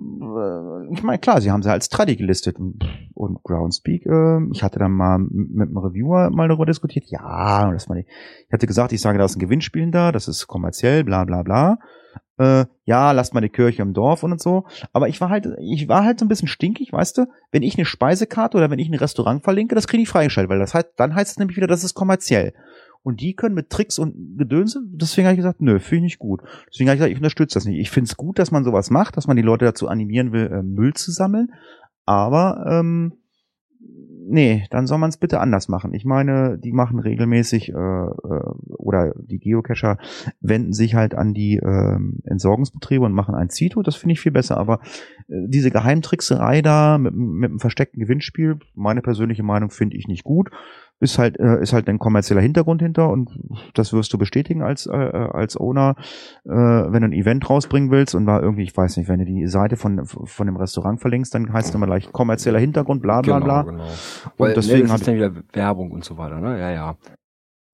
[0.92, 2.78] ich meine, klar, sie haben sie als Tradi gelistet und,
[3.14, 7.88] und Groundspeak, äh, ich hatte dann mal mit einem Reviewer mal darüber diskutiert, ja, das
[7.88, 11.24] mal, ich hatte gesagt, ich sage, da ist ein Gewinnspiel da, das ist kommerziell, bla
[11.24, 11.78] bla bla.
[12.38, 14.64] Äh, ja, lasst mal die Kirche im Dorf und so.
[14.92, 17.76] Aber ich war halt, ich war halt so ein bisschen stinkig, weißt du, wenn ich
[17.76, 20.92] eine Speisekarte oder wenn ich ein Restaurant verlinke, das kriege ich freigeschaltet, weil das heißt,
[20.96, 22.54] dann heißt es nämlich wieder, das ist kommerziell.
[23.02, 26.18] Und die können mit Tricks und Gedönse, deswegen habe ich gesagt, nö, finde ich nicht
[26.18, 26.40] gut.
[26.70, 27.80] Deswegen habe ich gesagt, ich unterstütze das nicht.
[27.80, 30.46] Ich finde es gut, dass man sowas macht, dass man die Leute dazu animieren will,
[30.46, 31.48] äh, Müll zu sammeln.
[32.04, 33.14] Aber ähm,
[34.28, 35.94] nee, dann soll man es bitte anders machen.
[35.94, 39.98] Ich meine, die machen regelmäßig äh, äh, oder die Geocacher
[40.40, 43.82] wenden sich halt an die ähm, Entsorgungsbetriebe und machen ein Zito.
[43.82, 44.56] Das finde ich viel besser.
[44.56, 44.80] Aber
[45.28, 50.24] äh, diese Geheimtrickserei da mit, mit einem versteckten Gewinnspiel, meine persönliche Meinung finde ich nicht
[50.24, 50.50] gut.
[51.02, 53.30] Ist halt äh, ist halt ein kommerzieller Hintergrund hinter und
[53.74, 55.96] das wirst du bestätigen als äh, als Owner,
[56.44, 59.24] äh, wenn du ein Event rausbringen willst und war irgendwie, ich weiß nicht, wenn du
[59.24, 63.20] die Seite von von dem Restaurant verlinkst, dann heißt es immer gleich kommerzieller Hintergrund, bla
[63.20, 63.62] bla bla.
[63.62, 63.82] genau.
[63.82, 63.90] Und
[64.38, 66.58] Weil, deswegen ne, das ist dann wieder Werbung und so weiter, ne?
[66.58, 66.96] Ja, ja.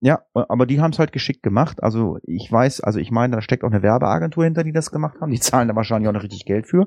[0.00, 1.82] Ja, aber die haben es halt geschickt gemacht.
[1.82, 5.20] Also ich weiß, also ich meine, da steckt auch eine Werbeagentur hinter, die das gemacht
[5.20, 5.32] haben.
[5.32, 6.86] Die zahlen da wahrscheinlich auch noch richtig Geld für.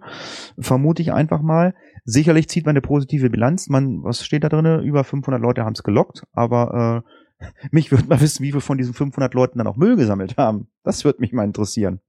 [0.58, 1.74] Vermute ich einfach mal.
[2.06, 3.67] Sicherlich zieht man eine positive Bilanz.
[3.67, 4.82] Man, was steht da drinne?
[4.82, 6.24] Über 500 Leute haben es gelockt.
[6.32, 7.04] Aber
[7.39, 10.38] äh, mich würde mal wissen, wie viele von diesen 500 Leuten dann auch Müll gesammelt
[10.38, 10.67] haben.
[10.84, 12.00] Das würde mich mal interessieren.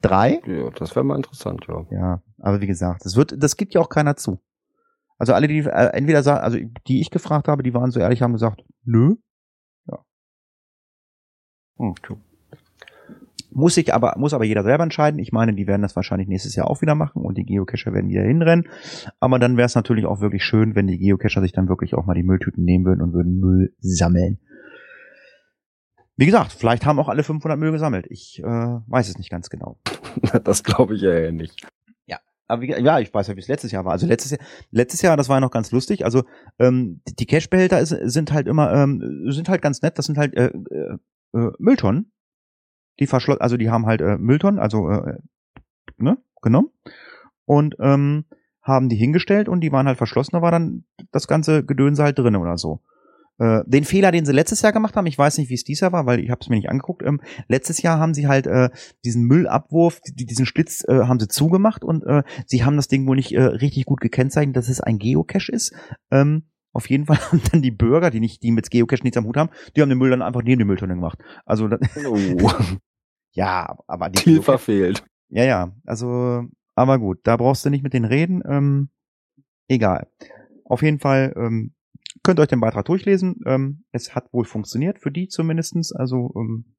[0.00, 0.40] Drei?
[0.46, 1.86] ja das wäre mal interessant, ja.
[1.90, 4.38] Ja, aber wie gesagt, das wird, das gibt ja auch keiner zu.
[5.16, 8.20] Also alle, die äh, entweder sagen, also die ich gefragt habe, die waren so ehrlich,
[8.20, 9.14] haben gesagt, nö.
[11.78, 11.86] Ja.
[11.86, 11.94] Hm.
[13.56, 15.20] Muss ich aber, muss aber jeder selber entscheiden.
[15.20, 18.10] Ich meine, die werden das wahrscheinlich nächstes Jahr auch wieder machen und die Geocacher werden
[18.10, 18.68] wieder hinrennen.
[19.20, 22.04] Aber dann wäre es natürlich auch wirklich schön, wenn die Geocacher sich dann wirklich auch
[22.04, 24.40] mal die Mülltüten nehmen würden und würden Müll sammeln.
[26.16, 28.06] Wie gesagt, vielleicht haben auch alle 500 Müll gesammelt.
[28.08, 29.78] Ich äh, weiß es nicht ganz genau.
[30.44, 31.64] das glaube ich ja nicht.
[32.46, 33.92] Aber wie, ja, ich weiß ja, wie es letztes Jahr war.
[33.92, 36.04] Also letztes Jahr, letztes Jahr, das war ja noch ganz lustig.
[36.04, 36.24] Also
[36.58, 39.96] ähm, die- die Cashbehälter ist, sind halt immer, ähm, sind halt ganz nett.
[39.98, 40.50] Das sind halt äh,
[41.34, 42.12] äh, Mülltonnen.
[43.00, 45.18] Die verschlossen, also die haben halt äh, Mülltonnen, also äh,
[45.98, 46.70] ne, genommen
[47.44, 48.24] und ähm,
[48.62, 50.30] haben die hingestellt und die waren halt verschlossen.
[50.32, 52.80] Da war dann das ganze Gedönse halt drin oder so.
[53.38, 55.80] Äh, den Fehler, den sie letztes Jahr gemacht haben, ich weiß nicht, wie es dieses
[55.80, 57.02] Jahr war, weil ich habe es mir nicht angeguckt.
[57.02, 58.70] Ähm, letztes Jahr haben sie halt äh,
[59.04, 63.06] diesen Müllabwurf, die, diesen Schlitz äh, haben sie zugemacht und äh, sie haben das Ding
[63.06, 65.74] wohl nicht äh, richtig gut gekennzeichnet, dass es ein Geocache ist.
[66.10, 69.24] Ähm, auf jeden Fall haben dann die Bürger, die nicht, die mit Geocache nichts am
[69.24, 71.18] Hut haben, die haben den Müll dann einfach neben die Mülltonne gemacht.
[71.46, 72.18] Also das, Oh,
[73.32, 75.04] ja, aber die Ziel verfehlt.
[75.30, 78.42] ja, ja, also, aber gut, da brauchst du nicht mit denen reden.
[78.46, 78.90] Ähm,
[79.68, 80.08] egal.
[80.64, 81.74] Auf jeden Fall ähm,
[82.22, 83.40] könnt ihr euch den Beitrag durchlesen.
[83.46, 85.92] Ähm, es hat wohl funktioniert, für die zumindestens.
[85.92, 86.74] Also, ähm,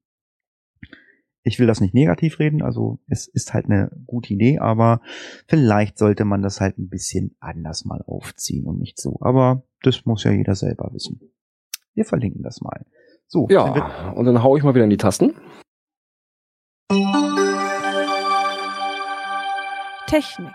[1.46, 5.02] ich will das nicht negativ reden, also es ist halt eine gute Idee, aber
[5.48, 9.20] vielleicht sollte man das halt ein bisschen anders mal aufziehen und nicht so.
[9.22, 11.20] Aber das muss ja jeder selber wissen.
[11.94, 12.86] Wir verlinken das mal.
[13.28, 15.34] So, Ja, und dann hau ich mal wieder in die Tasten.
[20.08, 20.54] Technik.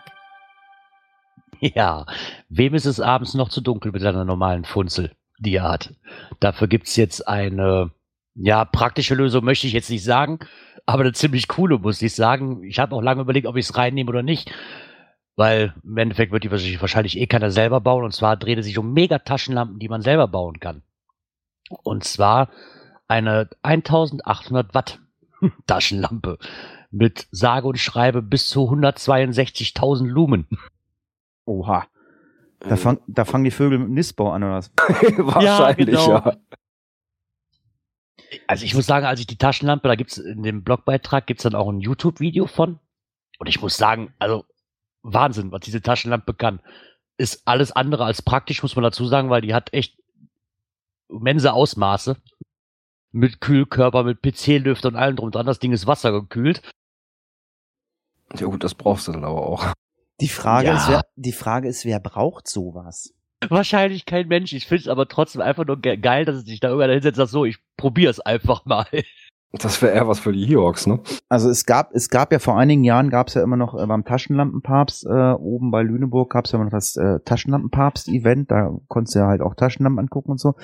[1.61, 2.07] Ja,
[2.49, 5.95] wem ist es abends noch zu dunkel mit einer normalen Funzel, die er hat?
[6.39, 7.91] Dafür gibt's jetzt eine,
[8.35, 10.39] ja, praktische Lösung möchte ich jetzt nicht sagen,
[10.87, 12.63] aber eine ziemlich coole, muss ich sagen.
[12.65, 14.51] Ich habe auch lange überlegt, ob ich es reinnehme oder nicht,
[15.37, 18.05] weil im Endeffekt wird die wahrscheinlich- eh keiner selber bauen.
[18.05, 20.83] Und zwar dreht es sich um Megataschenlampen, die man selber bauen kann.
[21.83, 22.51] Und zwar
[23.09, 25.01] eine 1800 Watt
[25.67, 26.39] Taschenlampe
[26.91, 30.47] mit sage und schreibe bis zu 162.000 Lumen.
[31.45, 31.87] Oha.
[32.61, 34.71] Da, fang, da fangen die Vögel mit dem Nistbau an, oder was?
[34.77, 36.09] Wahrscheinlich, genau.
[36.09, 36.37] ja.
[38.47, 41.55] Also ich muss sagen, als ich die Taschenlampe, da gibt's in dem Blogbeitrag gibt's dann
[41.55, 42.79] auch ein YouTube-Video von.
[43.39, 44.45] Und ich muss sagen, also
[45.03, 46.61] Wahnsinn, was diese Taschenlampe kann.
[47.17, 49.99] Ist alles andere als praktisch, muss man dazu sagen, weil die hat echt
[51.09, 52.17] immense Ausmaße.
[53.13, 55.47] Mit Kühlkörper, mit PC-Lüfter und allem drum und dran.
[55.47, 56.63] Das Ding ist wassergekühlt.
[58.39, 59.73] Ja gut, das brauchst du dann aber auch.
[60.21, 60.77] Die Frage, Ja.
[60.77, 63.13] ist, wer, die Frage ist, wer braucht sowas?
[63.49, 64.53] Wahrscheinlich kein Mensch.
[64.53, 67.19] Ich finde es aber trotzdem einfach nur ge geil, dass es sich da irgendwann hinsetzt
[67.19, 68.87] und sagt, so, ich probiere es einfach mal.
[69.53, 71.01] Das wäre eher was für die Hiox, ne?
[71.29, 73.85] Also es gab, es gab ja vor einigen Jahren gab es ja immer noch äh,
[73.85, 78.71] beim Taschenlampenpapst äh, oben bei Lüneburg gab es ja immer noch das äh, Taschenlampenpapst-Event, da
[78.87, 80.55] konntest du ja halt auch Taschenlampen angucken und so.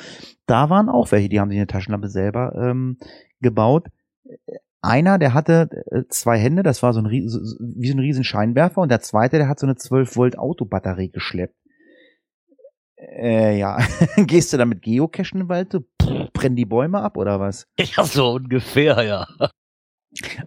[0.46, 2.98] Da waren auch welche, die haben sich eine Taschenlampe selber ähm,
[3.40, 3.88] gebaut.
[4.82, 7.28] Einer, der hatte äh, zwei Hände, das war so ein wie
[7.88, 11.56] so ein riesen Scheinwerfer und der zweite, der hat so eine 12 Volt Autobatterie geschleppt.
[12.96, 13.78] Äh, ja,
[14.16, 15.72] gehst du damit Geocachen im Wald?
[15.72, 15.95] Pff,
[16.32, 17.66] brennen die Bäume ab oder was?
[17.78, 19.26] ja, so ungefähr, ja.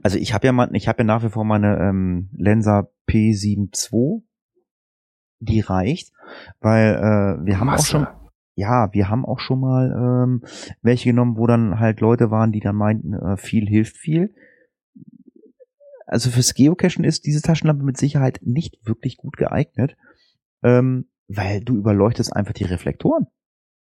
[0.01, 4.23] Also ich habe ja mal, ich habe ja nach wie vor meine ähm, Lensa P72,
[5.39, 6.11] die reicht,
[6.59, 7.91] weil äh, wir haben auch Masse.
[7.91, 8.07] schon,
[8.55, 10.43] ja, wir haben auch schon mal ähm,
[10.81, 14.33] welche genommen, wo dann halt Leute waren, die dann meinten, äh, viel hilft viel.
[16.07, 19.95] Also fürs Geocachen ist diese Taschenlampe mit Sicherheit nicht wirklich gut geeignet,
[20.63, 23.27] ähm, weil du überleuchtest einfach die Reflektoren.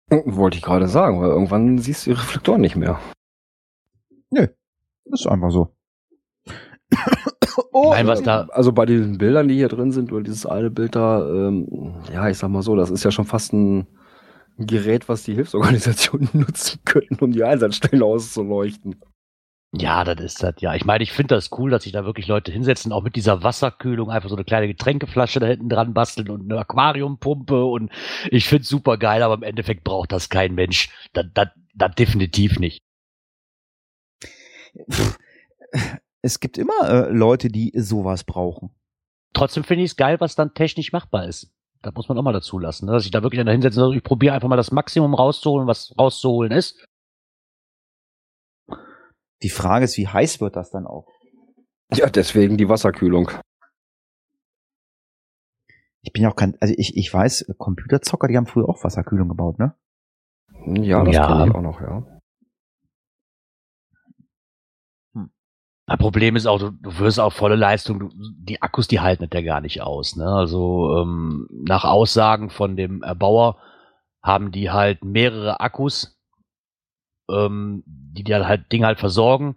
[0.09, 2.99] Wollte ich gerade sagen, weil irgendwann siehst du die Reflektoren nicht mehr.
[5.11, 5.73] Ist einfach so.
[7.71, 10.69] oh, Nein, was da, Also bei den Bildern, die hier drin sind, oder dieses eine
[10.69, 13.87] Bild da, ähm, ja, ich sag mal so, das ist ja schon fast ein
[14.57, 18.95] Gerät, was die Hilfsorganisationen nutzen könnten, um die Einsatzstellen auszuleuchten.
[19.79, 20.75] Ja, das ist das, ja.
[20.75, 23.43] Ich meine, ich finde das cool, dass sich da wirklich Leute hinsetzen, auch mit dieser
[23.43, 27.91] Wasserkühlung einfach so eine kleine Getränkeflasche da hinten dran basteln und eine Aquariumpumpe und
[28.29, 30.89] ich finde super geil, aber im Endeffekt braucht das kein Mensch.
[31.13, 32.81] Das, das, das definitiv nicht.
[36.21, 38.71] Es gibt immer äh, Leute, die sowas brauchen.
[39.33, 41.53] Trotzdem finde ich es geil, was dann technisch machbar ist.
[41.81, 42.93] Da muss man auch mal dazu lassen, ne?
[42.93, 45.93] dass ich da wirklich dann hinsetze und ich probiere einfach mal das Maximum rauszuholen, was
[45.97, 46.83] rauszuholen ist.
[49.43, 51.07] Die Frage ist, wie heiß wird das dann auch?
[51.93, 53.31] Ja, deswegen die Wasserkühlung.
[56.01, 59.27] Ich bin ja auch kein, also ich, ich weiß, Computerzocker, die haben früher auch Wasserkühlung
[59.29, 59.75] gebaut, ne?
[60.65, 61.27] Ja, das Ja.
[61.27, 62.05] kenne ich auch noch, ja.
[65.89, 69.25] Das Problem ist auch, du, du wirst auch volle Leistung, du, die Akkus, die halten
[69.29, 70.17] das ja gar nicht aus.
[70.17, 70.25] Ne?
[70.27, 73.57] Also ähm, nach Aussagen von dem Erbauer
[74.21, 76.19] haben die halt mehrere Akkus,
[77.31, 77.83] ähm,
[78.17, 79.55] die dir halt Ding halt versorgen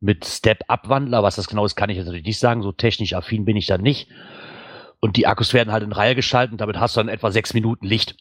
[0.00, 1.22] mit Step-Up-Wandler.
[1.22, 2.62] Was das genau ist, kann ich jetzt natürlich nicht sagen.
[2.62, 4.08] So technisch affin bin ich dann nicht.
[5.00, 7.54] Und die Akkus werden halt in Reihe geschaltet und damit hast du dann etwa sechs
[7.54, 8.16] Minuten Licht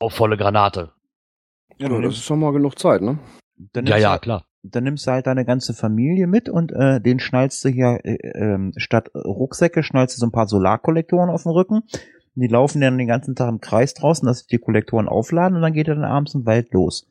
[0.00, 0.92] auf volle Granate.
[1.78, 3.18] Ja, das ist schon mal genug Zeit, ne?
[3.72, 4.44] Dann Ja, ja, klar.
[4.62, 8.16] dann nimmst du halt deine ganze Familie mit und äh, den schnallst du hier äh,
[8.34, 11.76] ähm, statt Rucksäcke schnallst du so ein paar Solarkollektoren auf den Rücken.
[11.76, 15.56] Und die laufen dann den ganzen Tag im Kreis draußen, dass sich die Kollektoren aufladen
[15.56, 17.08] und dann geht er dann abends im Wald los.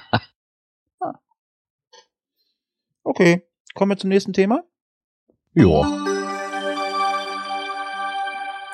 [3.06, 3.42] Okay,
[3.74, 4.64] kommen wir zum nächsten Thema.
[5.52, 5.82] Ja.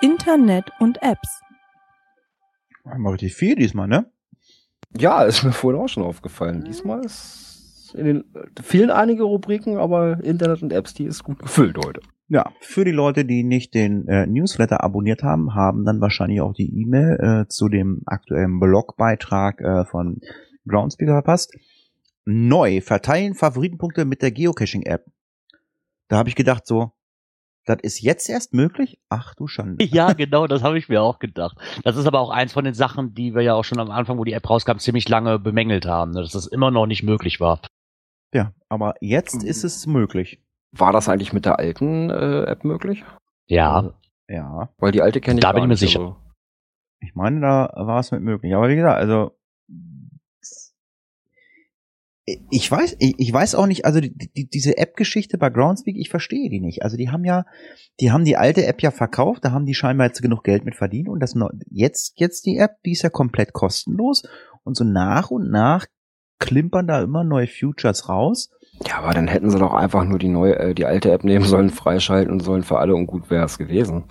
[0.01, 1.43] Internet und Apps.
[2.85, 4.11] Haben wir richtig viel diesmal, ne?
[4.97, 6.65] Ja, ist mir vorhin auch schon aufgefallen.
[6.65, 8.25] Diesmal ist in den
[8.63, 12.01] vielen einige Rubriken, aber Internet und Apps, die ist gut gefüllt heute.
[12.29, 16.55] Ja, für die Leute, die nicht den äh, Newsletter abonniert haben, haben dann wahrscheinlich auch
[16.55, 20.21] die E-Mail äh, zu dem aktuellen Blogbeitrag äh, von
[20.69, 21.53] Groundspeaker verpasst.
[22.25, 25.07] Neu, verteilen Favoritenpunkte mit der Geocaching-App.
[26.09, 26.93] Da habe ich gedacht so,
[27.67, 29.01] das ist jetzt erst möglich?
[29.09, 29.85] Ach du Schande.
[29.85, 31.57] Ja, genau, das habe ich mir auch gedacht.
[31.85, 34.19] Das ist aber auch eins von den Sachen, die wir ja auch schon am Anfang,
[34.19, 37.39] wo die App rauskam, ziemlich lange bemängelt haben, ne, dass das immer noch nicht möglich
[37.41, 37.61] war.
[38.33, 40.43] Ja, aber jetzt ist es möglich.
[40.73, 43.05] War das eigentlich mit der alten äh, App möglich?
[43.47, 43.93] Ja,
[44.29, 46.17] Ja, Weil die alte kenne ich Da gar bin ich mir nicht, sicher.
[47.01, 48.55] ich meine, da war es mit möglich.
[48.55, 49.37] Aber wie gesagt, also
[52.51, 56.11] ich weiß, ich, ich weiß auch nicht, also die, die, diese App-Geschichte bei Groundspeak, ich
[56.11, 56.83] verstehe die nicht.
[56.83, 57.45] Also die haben ja,
[58.01, 60.75] die haben die alte App ja verkauft, da haben die scheinbar jetzt genug Geld mit
[60.75, 61.35] verdient und das
[61.71, 64.25] jetzt, jetzt die App, die ist ja komplett kostenlos
[64.65, 65.87] und so nach und nach
[66.39, 68.51] klimpern da immer neue Futures raus.
[68.87, 71.45] Ja, aber dann hätten sie doch einfach nur die neue, äh, die alte App nehmen
[71.45, 74.05] sollen, freischalten sollen für alle und gut wäre es gewesen.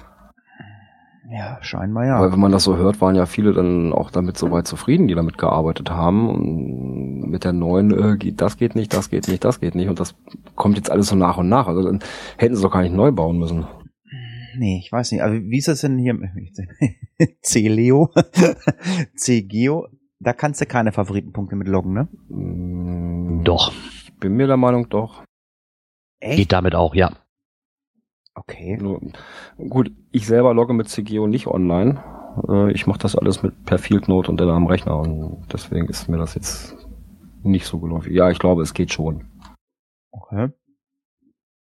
[1.32, 2.32] Ja, scheinbar Weil ja.
[2.32, 5.38] wenn man das so hört, waren ja viele dann auch damit soweit zufrieden, die damit
[5.38, 6.28] gearbeitet haben.
[6.28, 9.90] Und mit der neuen, äh, geht, das geht nicht, das geht nicht, das geht nicht.
[9.90, 10.16] Und das
[10.56, 11.68] kommt jetzt alles so nach und nach.
[11.68, 12.00] Also dann
[12.38, 13.68] hätten sie doch gar nicht neu bauen müssen.
[14.58, 15.22] Nee, ich weiß nicht.
[15.22, 16.18] Also wie ist das denn hier?
[17.42, 18.10] C-Leo?
[19.16, 19.88] C-Geo?
[20.20, 22.08] Da kannst du keine Favoritenpunkte mit loggen, ne?
[22.28, 23.72] Mm, doch.
[24.04, 25.24] Ich bin mir der Meinung, doch.
[26.20, 27.12] Geht damit auch, ja.
[28.40, 28.78] Okay.
[28.78, 29.02] Nur,
[29.58, 32.02] gut, ich selber logge mit CGO nicht online.
[32.48, 35.88] Äh, ich mache das alles mit per Field Note und dann am Rechner und deswegen
[35.88, 36.76] ist mir das jetzt
[37.44, 38.14] nicht so geläufig.
[38.14, 39.26] Ja, ich glaube, es geht schon.
[40.12, 40.50] Okay.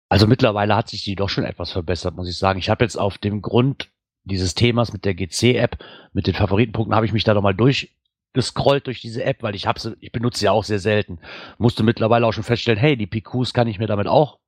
[0.08, 2.58] Also mittlerweile hat sich die doch schon etwas verbessert, muss ich sagen.
[2.58, 3.90] Ich habe jetzt auf dem Grund
[4.24, 5.78] dieses Themas mit der GC-App,
[6.12, 9.78] mit den Favoritenpunkten, habe ich mich da nochmal durchgescrollt durch diese App, weil ich habe
[9.78, 11.18] sie, ich benutze sie auch sehr selten.
[11.58, 14.38] Musste mittlerweile auch schon feststellen, hey, die PQs kann ich mir damit auch,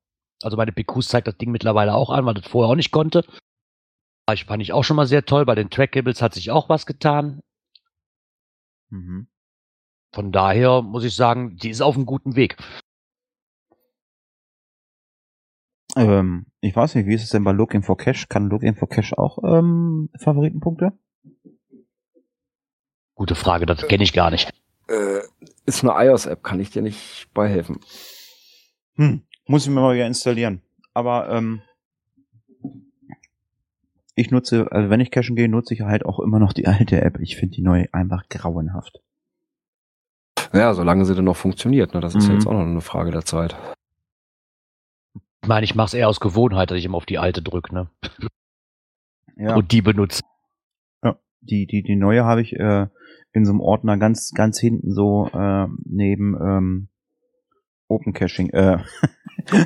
[0.43, 3.23] also meine PQs zeigt das Ding mittlerweile auch an, weil das vorher auch nicht konnte.
[4.31, 5.45] Ich fand ich auch schon mal sehr toll.
[5.45, 7.41] Bei den Trackables hat sich auch was getan.
[8.89, 9.27] Mhm.
[10.13, 12.57] Von daher muss ich sagen, die ist auf einem guten Weg.
[15.95, 18.27] Ähm, ich weiß nicht, wie ist es denn bei Looking for Cash?
[18.29, 20.93] Kann Looking for Cash auch ähm, Favoritenpunkte?
[23.15, 24.51] Gute Frage, das kenne ich gar nicht.
[24.87, 25.21] Äh,
[25.65, 27.79] ist eine iOS-App, kann ich dir nicht beihelfen.
[28.95, 30.61] Hm, muss ich mir mal wieder installieren.
[30.93, 31.61] Aber ähm,
[34.15, 37.01] ich nutze, also wenn ich cashen gehe, nutze ich halt auch immer noch die alte
[37.01, 37.19] App.
[37.19, 39.01] Ich finde die neue einfach grauenhaft.
[40.53, 41.99] Ja, solange sie denn noch funktioniert, ne?
[42.01, 42.29] Das ist Mhm.
[42.29, 43.55] ja jetzt auch noch eine Frage der Zeit.
[45.41, 47.73] Ich meine, ich mache es eher aus Gewohnheit, dass ich immer auf die alte drücke,
[47.73, 47.89] ne?
[49.35, 49.55] Ja.
[49.55, 50.21] Und die benutze.
[51.41, 52.87] Die, die, die neue habe ich äh,
[53.31, 56.89] in so einem Ordner ganz, ganz hinten so äh, neben ähm,
[57.89, 58.49] Open Caching.
[58.51, 58.77] Äh,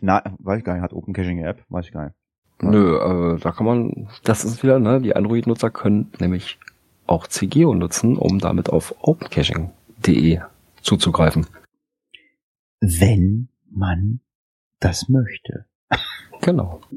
[0.00, 1.64] Na, weiß ich gar nicht, hat Open Caching eine App?
[1.68, 2.16] Weiß ich gar nicht.
[2.62, 2.70] Ja.
[2.70, 6.58] Nö, äh, da kann man, das ist wieder, ne, die Android-Nutzer können nämlich
[7.06, 10.40] auch CGO nutzen, um damit auf opencaching.de
[10.80, 11.46] zuzugreifen.
[12.80, 14.20] Wenn man
[14.80, 15.66] das möchte.
[16.40, 16.80] Genau.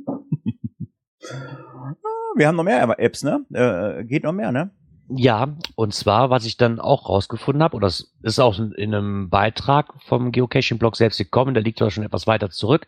[2.36, 3.46] Wir haben noch mehr Apps, ne?
[3.54, 4.72] Äh, geht noch mehr, ne?
[5.08, 9.30] Ja, und zwar, was ich dann auch rausgefunden habe, und das ist auch in einem
[9.30, 12.88] Beitrag vom Geocaching-Blog selbst gekommen, der liegt zwar schon etwas weiter zurück,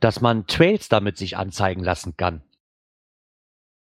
[0.00, 2.42] dass man Trails damit sich anzeigen lassen kann.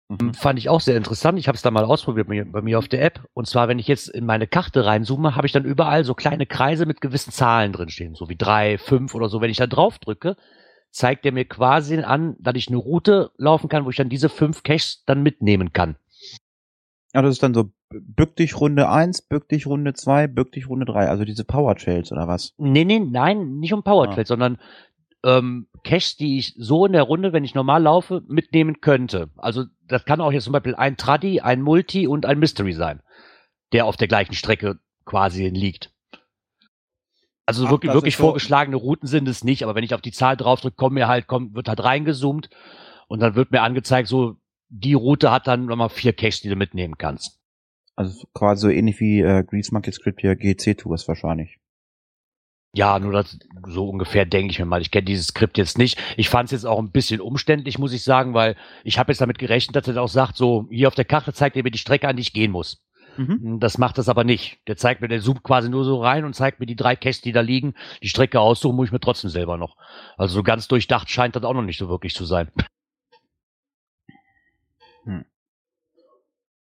[0.10, 0.34] Mhm.
[0.34, 1.38] Fand ich auch sehr interessant.
[1.38, 3.28] Ich habe es da mal ausprobiert bei mir, auf der App.
[3.34, 6.46] Und zwar, wenn ich jetzt in meine Karte reinzoome, habe ich dann überall so kleine
[6.46, 9.42] Kreise mit gewissen Zahlen drin stehen, so wie drei, fünf oder so.
[9.42, 10.38] Wenn ich da drauf drücke,
[10.92, 14.30] zeigt er mir quasi an, dass ich eine Route laufen kann, wo ich dann diese
[14.30, 15.98] fünf Caches dann mitnehmen kann.
[17.14, 20.68] Ja, das ist dann so bück dich Runde 1, bück dich Runde 2, bück dich
[20.70, 21.08] Runde 3.
[21.10, 22.54] Also diese Power Trails oder was?
[22.58, 24.14] Nee, nee, nein, nicht um Power Ah.
[24.14, 24.60] Trails, sondern
[25.24, 29.30] ähm, Caches, die ich so in der Runde, wenn ich normal laufe, mitnehmen könnte.
[29.38, 33.02] Also das kann auch jetzt zum Beispiel ein Traddy, ein Multi und ein Mystery sein,
[33.72, 35.92] der auf der gleichen Strecke quasi liegt.
[37.46, 40.12] Also Ach, wirklich, wirklich so- vorgeschlagene Routen sind es nicht, aber wenn ich auf die
[40.12, 42.50] Zahl draufdrücke, kommt mir halt, kommt, wird halt reingezoomt
[43.08, 44.36] und dann wird mir angezeigt, so
[44.70, 47.40] die Route hat dann nochmal vier Caches, die du mitnehmen kannst.
[47.96, 51.60] Also quasi so ähnlich wie äh, Grease Monkey Script hier GC Tours wahrscheinlich.
[52.74, 54.82] Ja, nur das, so ungefähr denke ich mir mal.
[54.82, 56.00] Ich kenne dieses Skript jetzt nicht.
[56.16, 59.22] Ich fand es jetzt auch ein bisschen umständlich, muss ich sagen, weil ich habe jetzt
[59.22, 61.80] damit gerechnet, dass er auch sagt, so hier auf der Karte zeigt er mir die
[61.80, 62.84] Strecke an, die ich gehen muss.
[63.18, 63.60] Mhm.
[63.60, 64.60] Das macht das aber nicht.
[64.68, 67.22] Der zeigt mir, der zoomt quasi nur so rein und zeigt mir die drei Caches,
[67.22, 67.74] die da liegen.
[68.04, 69.76] Die Strecke aussuchen muss ich mir trotzdem selber noch.
[70.18, 72.52] Also so ganz durchdacht scheint das auch noch nicht so wirklich zu sein.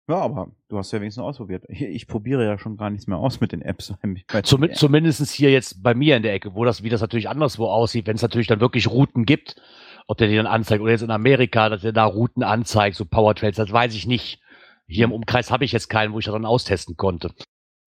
[0.09, 1.65] Ja, aber du hast ja wenigstens ausprobiert.
[1.69, 3.93] Ich, probiere ja schon gar nichts mehr aus mit den Apps.
[4.45, 7.67] Zum, Zumindest hier jetzt bei mir in der Ecke, wo das, wie das natürlich anderswo
[7.67, 9.61] aussieht, wenn es natürlich dann wirklich Routen gibt,
[10.07, 13.05] ob der die dann anzeigt oder jetzt in Amerika, dass er da Routen anzeigt, so
[13.05, 14.41] Powertrails, das weiß ich nicht.
[14.87, 17.35] Hier im Umkreis habe ich jetzt keinen, wo ich das dann austesten konnte.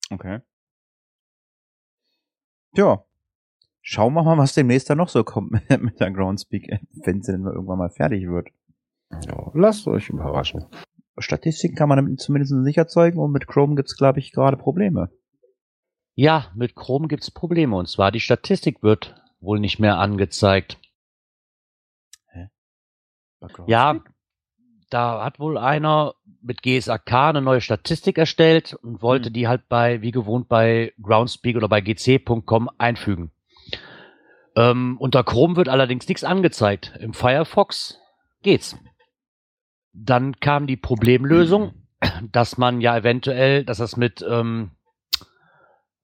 [0.09, 0.39] Okay.
[2.75, 3.05] Ja.
[3.81, 7.45] Schauen wir mal, was demnächst da noch so kommt mit, der Groundspeak-App, wenn sie denn
[7.45, 8.49] irgendwann mal fertig wird.
[9.11, 10.65] Ja, lasst euch überraschen.
[11.17, 15.09] Statistiken kann man damit zumindest nicht erzeugen und mit Chrome gibt's glaube ich, gerade Probleme.
[16.15, 20.77] Ja, mit Chrome gibt's Probleme und zwar die Statistik wird wohl nicht mehr angezeigt.
[23.67, 24.01] Ja,
[24.89, 29.33] da hat wohl einer mit GSAK eine neue Statistik erstellt und wollte Hm.
[29.33, 33.31] die halt bei, wie gewohnt, bei Groundspeak oder bei gc.com einfügen.
[34.55, 36.97] Ähm, unter Chrome wird allerdings nichts angezeigt.
[36.99, 37.99] Im Firefox
[38.41, 38.77] geht's.
[40.05, 41.73] Dann kam die Problemlösung,
[42.31, 44.71] dass man ja eventuell, dass das mit, ähm,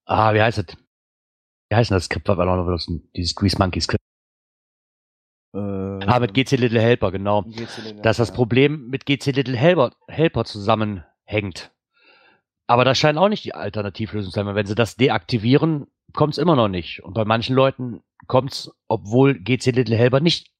[0.05, 0.65] ah, wie heißt es?
[1.69, 3.09] Wie heißt denn das Skript, was wir noch benutzen?
[3.15, 4.01] Dieses Grease Monkey Skript.
[5.53, 5.59] Äh,
[6.05, 7.45] Ah, mit GC Little Helper, genau.
[8.03, 11.71] dass das Problem mit GC Little Helper, Helper zusammenhängt.
[12.67, 16.33] Aber das scheint auch nicht die Alternativlösung zu sein, weil wenn sie das deaktivieren, kommt
[16.33, 17.03] es immer noch nicht.
[17.03, 20.51] Und bei manchen Leuten kommt es, obwohl GC Little Helper nicht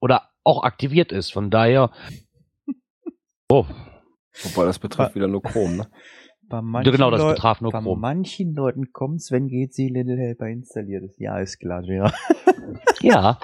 [0.00, 1.32] oder auch aktiviert ist.
[1.32, 1.90] Von daher.
[3.50, 3.64] Oh,
[4.42, 5.86] Wobei das betrifft wieder nur Chrome, ne?
[6.48, 8.00] Bei ja, genau, das Leu- betraf nur Bei Chrome.
[8.00, 11.18] manchen Leuten kommt's, wenn GC Little Helper installiert ist.
[11.18, 12.12] Ja, ist klar, ja.
[13.00, 13.38] Ja,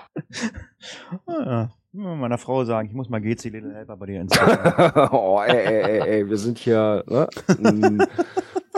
[1.26, 4.32] Ah, meiner Frau sagen, ich muss mal GC Little Helper bei dir ins
[5.12, 7.28] oh, ey, ey, ey, ey, wir sind hier ne?
[7.58, 8.02] Mm,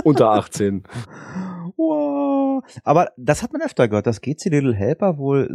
[0.04, 0.82] unter 18.
[1.76, 2.62] Wow.
[2.82, 5.54] Aber das hat man öfter gehört, dass GC Little Helper wohl,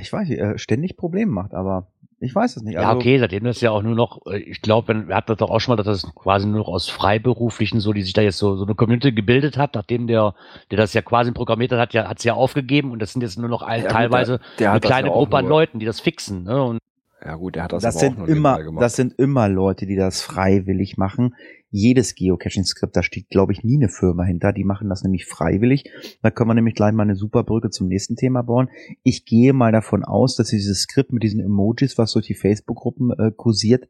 [0.00, 1.88] ich weiß nicht, äh, ständig Probleme macht, aber
[2.20, 2.74] ich weiß es nicht.
[2.74, 5.38] Ja, Also, okay, seitdem das ja auch nur noch, äh, ich glaube, wir hatten das
[5.38, 8.22] doch auch schon mal, dass das quasi nur noch aus Freiberuflichen, so die sich da
[8.22, 10.34] jetzt so, so eine Community gebildet hat, nachdem der,
[10.70, 13.38] der das ja quasi programmiert hat, hat ja, hat's ja aufgegeben und das sind jetzt
[13.38, 16.00] nur noch ein, Ja, teilweise der- der eine kleine ja Gruppe an Leuten, die das
[16.00, 16.44] fixen.
[16.44, 16.62] Ne?
[16.62, 16.78] Und
[17.24, 19.86] Ja gut, der hat das, Das aber auch sind nur immer, das sind immer Leute,
[19.86, 21.34] die das freiwillig machen.
[21.70, 24.52] Jedes Geocaching-Skript, da steht, glaube ich, nie eine Firma hinter.
[24.52, 25.84] Die machen das nämlich freiwillig.
[26.22, 28.68] Da können wir nämlich gleich mal eine super Brücke zum nächsten Thema bauen.
[29.04, 33.12] Ich gehe mal davon aus, dass dieses Skript mit diesen Emojis, was durch die Facebook-Gruppen
[33.12, 33.88] äh, kursiert,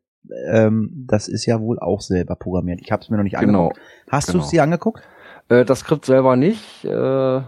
[0.50, 2.80] ähm, das ist ja wohl auch selber programmiert.
[2.82, 3.68] Ich habe es mir noch nicht Genau.
[3.68, 3.80] angeguckt.
[4.10, 4.38] Hast genau.
[4.40, 5.02] du es dir angeguckt?
[5.48, 7.40] Äh, das Skript selber nicht, äh,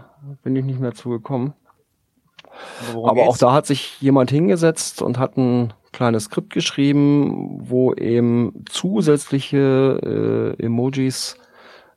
[0.43, 1.53] bin ich nicht mehr zugekommen.
[2.91, 7.93] Worum Aber auch da hat sich jemand hingesetzt und hat ein kleines Skript geschrieben, wo
[7.93, 11.37] eben zusätzliche äh, Emojis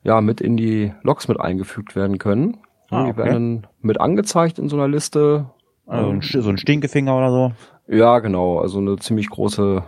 [0.05, 2.59] ja mit in die Logs mit eingefügt werden können.
[2.91, 3.19] Ah, die okay.
[3.19, 5.47] werden dann mit angezeigt in so einer Liste.
[5.87, 7.53] Also ein, Sch- so ein Stinkefinger oder so.
[7.93, 8.61] Ja, genau.
[8.61, 9.83] Also eine ziemlich große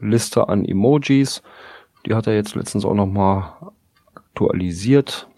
[0.00, 1.42] Liste an Emojis.
[2.04, 3.44] Die hat er jetzt letztens auch nochmal
[4.14, 5.28] aktualisiert.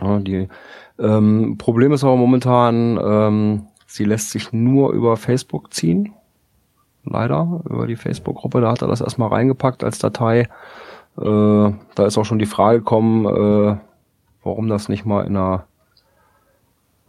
[0.00, 0.48] Ja, die,
[0.98, 6.12] ähm, Problem ist aber momentan, ähm, sie lässt sich nur über Facebook ziehen.
[7.08, 8.60] Leider, über die Facebook-Gruppe.
[8.60, 10.40] Da hat er das erstmal reingepackt als Datei.
[10.40, 10.48] Äh,
[11.22, 13.78] da ist auch schon die Frage gekommen, äh,
[14.42, 15.64] warum das nicht mal in einer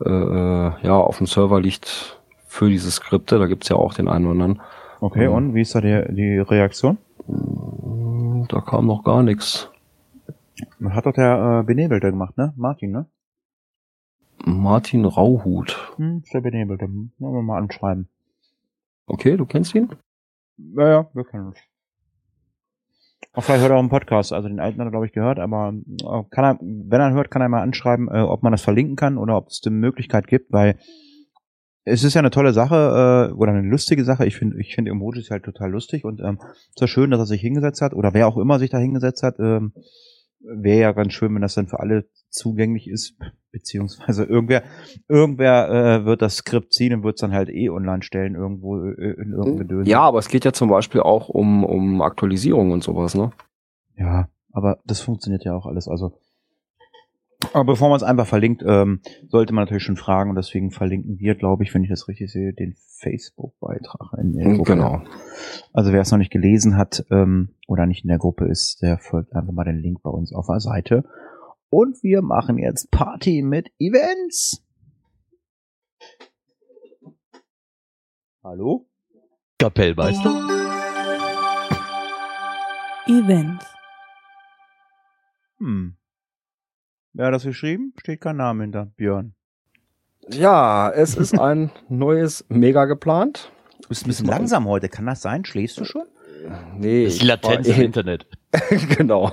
[0.06, 3.40] äh, äh, ja, auf dem Server liegt für diese Skripte.
[3.40, 4.62] Da gibt's ja auch den einen oder anderen.
[5.00, 5.34] Okay, Mhm.
[5.34, 6.98] und wie ist da die, die Reaktion?
[8.50, 9.70] Da kam noch gar nichts.
[10.90, 12.54] Hat doch der äh, Benebelte gemacht, ne?
[12.56, 13.06] Martin, ne?
[14.46, 15.94] Martin Rauhut.
[15.98, 16.88] Hm, ist der Benebelte.
[16.88, 18.08] Wollen wir mal anschreiben.
[19.08, 19.90] Okay, du kennst ihn?
[20.58, 21.58] Ja, ja, wir können uns.
[23.34, 25.40] Auch vielleicht hört er auch einen Podcast, also den alten hat er, glaube ich, gehört,
[25.40, 28.62] aber äh, kann er, wenn er hört, kann er mal anschreiben, äh, ob man das
[28.62, 30.78] verlinken kann oder ob es eine Möglichkeit gibt, weil
[31.86, 34.26] es ist ja eine tolle Sache äh, oder eine lustige Sache.
[34.26, 36.40] Ich finde ich finde Emojis halt total lustig und ähm,
[36.76, 39.40] ist schön, dass er sich hingesetzt hat oder wer auch immer sich da hingesetzt hat.
[39.40, 39.74] Ähm,
[40.40, 43.18] Wäre ja ganz schön, wenn das dann für alle zugänglich ist,
[43.52, 44.64] beziehungsweise irgendwer,
[45.08, 48.78] irgendwer äh, wird das Skript ziehen und wird es dann halt eh online stellen, irgendwo
[48.78, 49.88] äh, in irgendeinem Gedöns.
[49.88, 53.32] Ja, aber es geht ja zum Beispiel auch um, um Aktualisierung und sowas, ne?
[53.98, 55.88] Ja, aber das funktioniert ja auch alles.
[55.88, 56.20] Also,
[57.54, 61.20] aber bevor man es einfach verlinkt, ähm, sollte man natürlich schon fragen und deswegen verlinken
[61.20, 64.74] wir, glaube ich, wenn ich das richtig sehe, den Facebook-Beitrag in der Gruppe.
[64.74, 65.04] Genau.
[65.72, 68.98] Also wer es noch nicht gelesen hat ähm, oder nicht in der Gruppe ist, der
[68.98, 71.04] folgt einfach mal den Link bei uns auf der Seite.
[71.70, 74.64] Und wir machen jetzt Party mit Events.
[78.44, 78.88] Hallo?
[79.60, 80.30] Kapellmeister.
[83.08, 83.66] Events.
[85.60, 85.97] Hm.
[87.18, 87.94] Wer hat das geschrieben?
[88.00, 88.86] Steht kein Name hinter.
[88.96, 89.34] Björn.
[90.30, 93.52] Ja, es ist ein neues Mega geplant.
[93.82, 94.88] Du bist ein bisschen langsam heute.
[94.88, 95.44] Kann das sein?
[95.44, 96.04] Schläfst du schon?
[96.78, 98.28] Nee, Das ist die ich Latenz war im eh- Internet.
[98.98, 99.32] genau.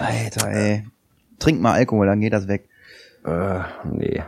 [0.00, 0.86] Alter, ey.
[1.38, 2.68] Trink mal Alkohol, dann geht das weg.
[3.24, 4.22] Äh, nee.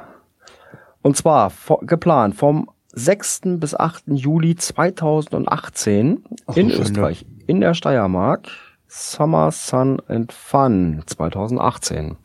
[1.02, 3.40] Und zwar vo- geplant vom 6.
[3.58, 4.04] bis 8.
[4.06, 8.48] Juli 2018 Ach, in schön, Österreich, in der Steiermark.
[8.86, 12.16] Summer Sun and Fun 2018.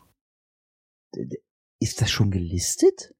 [1.80, 3.14] Ist das schon gelistet?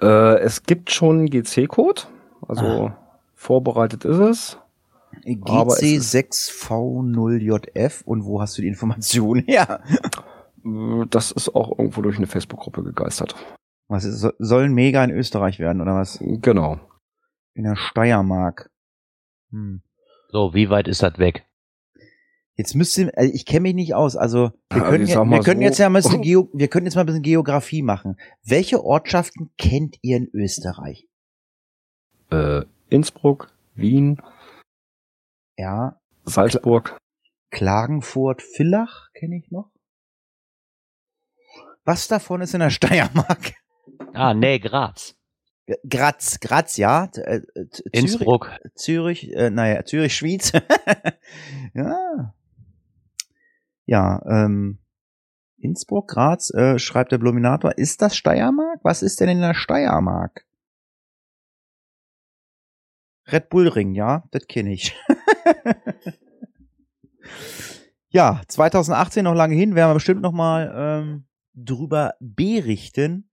[0.00, 2.02] Äh, es gibt schon GC-Code,
[2.48, 2.92] also
[3.34, 4.58] vorbereitet ist es.
[5.44, 9.82] Aber es ist- GC6V0JF und wo hast du die Information her?
[11.10, 13.34] Das ist auch irgendwo durch eine Facebook-Gruppe gegeistert.
[13.88, 16.18] Was ist, so- soll ein Mega in Österreich werden oder was?
[16.20, 16.78] Genau.
[17.54, 18.70] In der Steiermark.
[19.50, 19.82] Hm.
[20.30, 21.44] So, wie weit ist das weg?
[22.62, 24.14] Jetzt müsste, also ich kenne mich nicht aus.
[24.14, 25.64] Also wir Ja, können, ja, wir können so.
[25.64, 28.14] jetzt ja mal ein bisschen Geo, wir können jetzt mal ein bisschen Geografie machen.
[28.44, 31.08] Welche Ortschaften kennt ihr in Österreich?
[32.30, 34.22] Äh, Innsbruck, Wien,
[35.58, 36.96] Ja, Salzburg.
[37.50, 39.72] Klagenfurt, Villach kenne ich noch.
[41.84, 43.54] Was davon ist in der Steiermark?
[44.14, 45.16] Ah, nee, Graz.
[45.88, 47.06] Graz, Graz, ja.
[47.16, 48.50] Äh, t- Zürich, Innsbruck.
[48.76, 50.52] Zürich, äh, naja, Zürich, Schwyz.
[51.74, 52.34] ja.
[53.86, 54.78] Ja, ähm,
[55.58, 57.78] Innsbruck, Graz, äh, schreibt der Bluminator.
[57.78, 58.80] Ist das Steiermark?
[58.82, 60.44] Was ist denn in der Steiermark?
[63.26, 64.96] Red Bull Ring, ja, das kenne ich.
[68.08, 73.30] ja, 2018 noch lange hin, werden wir bestimmt noch mal ähm, drüber berichten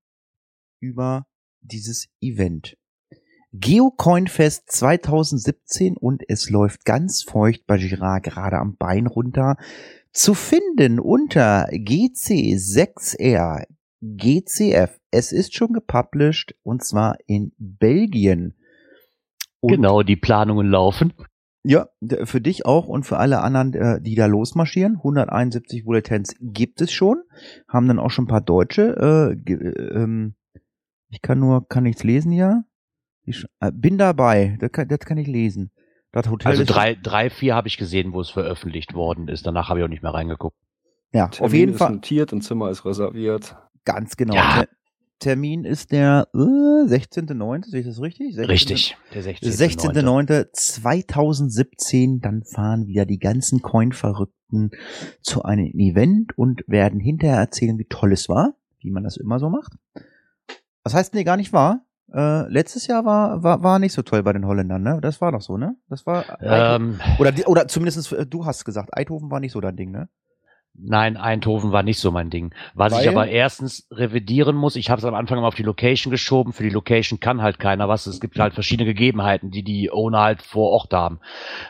[0.80, 1.26] über
[1.62, 2.78] dieses Event.
[3.52, 9.58] Geocoinfest 2017 und es läuft ganz feucht bei Girard gerade am Bein runter.
[10.12, 13.66] Zu finden unter GC6R
[14.01, 14.99] GCF.
[15.12, 18.55] Es ist schon gepublished und zwar in Belgien.
[19.60, 21.14] Und genau, die Planungen laufen.
[21.64, 21.89] Ja,
[22.24, 24.95] für dich auch und für alle anderen, äh, die da losmarschieren.
[24.95, 27.22] 171 Bulletins gibt es schon.
[27.68, 29.36] Haben dann auch schon ein paar Deutsche.
[29.45, 30.36] Äh, äh, ähm,
[31.10, 32.64] ich kann nur, kann nichts lesen hier.
[33.24, 34.57] Ich, äh, bin dabei.
[34.62, 35.72] Das kann, das kann ich lesen.
[36.12, 39.45] Das Hotel Also ist- drei, drei, vier habe ich gesehen, wo es veröffentlicht worden ist.
[39.45, 40.57] Danach habe ich auch nicht mehr reingeguckt.
[41.12, 41.91] Ja, Termin auf jeden ist Fall.
[41.91, 43.55] notiert und Zimmer ist reserviert.
[43.86, 44.36] Ganz genau.
[44.36, 44.62] Ja.
[44.64, 44.68] Ter
[45.20, 48.36] Termin ist der äh, 16.9., sehe ich das richtig?
[48.36, 48.45] 16.
[48.49, 48.97] Richtig.
[49.14, 49.51] Der 16.
[49.91, 54.72] 16.09.2017, dann fahren wieder die ganzen Coin-Verrückten
[55.22, 59.39] zu einem Event und werden hinterher erzählen, wie toll es war, wie man das immer
[59.39, 59.74] so macht.
[60.84, 61.82] Was heißt nee, gar nicht wahr?
[62.14, 64.99] Äh, letztes Jahr war, war, war nicht so toll bei den Holländern, ne?
[65.01, 65.76] Das war doch so, ne?
[65.89, 69.76] Das war Ähm, oder oder zumindest äh, du hast gesagt, Eindhoven war nicht so dein
[69.76, 70.10] Ding, ne?
[70.82, 72.53] Nein, Eindhoven war nicht so mein Ding.
[72.74, 73.01] Was Weil?
[73.01, 76.53] ich aber erstens revidieren muss, ich habe es am Anfang immer auf die Location geschoben.
[76.53, 78.07] Für die Location kann halt keiner was.
[78.07, 81.20] Es gibt halt verschiedene Gegebenheiten, die die Owner halt vor Ort haben.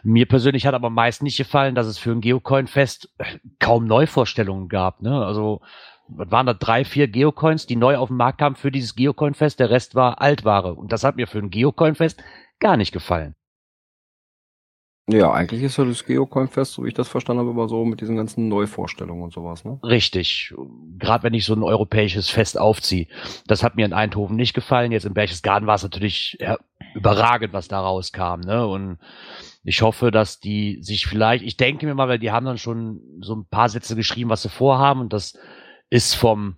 [0.04, 3.10] Mir persönlich hat aber meist nicht gefallen, dass es für ein Geocoin-Fest
[3.60, 5.02] kaum Neuvorstellungen gab.
[5.02, 5.26] Ne?
[5.26, 5.62] Also
[6.10, 9.60] waren da drei, vier Geocoins, die neu auf den Markt kamen für dieses Geocoin-Fest.
[9.60, 10.74] Der Rest war Altware.
[10.74, 12.22] Und das hat mir für ein Geocoin-Fest
[12.60, 13.36] gar nicht gefallen.
[15.12, 18.00] Ja, eigentlich ist ja das Geocoin-Fest, so wie ich das verstanden habe, immer so mit
[18.00, 19.80] diesen ganzen Neuvorstellungen und sowas, ne?
[19.82, 20.54] Richtig.
[21.00, 23.08] Gerade wenn ich so ein europäisches Fest aufziehe.
[23.48, 24.92] Das hat mir in Eindhoven nicht gefallen.
[24.92, 26.60] Jetzt in Berchtesgaden war es natürlich ja,
[26.94, 28.42] überragend, was da rauskam.
[28.42, 28.68] Ne?
[28.68, 29.00] Und
[29.64, 33.02] ich hoffe, dass die sich vielleicht, ich denke mir mal, weil die haben dann schon
[33.22, 35.02] so ein paar Sätze geschrieben, was sie vorhaben.
[35.02, 35.36] Und das
[35.90, 36.58] ist vom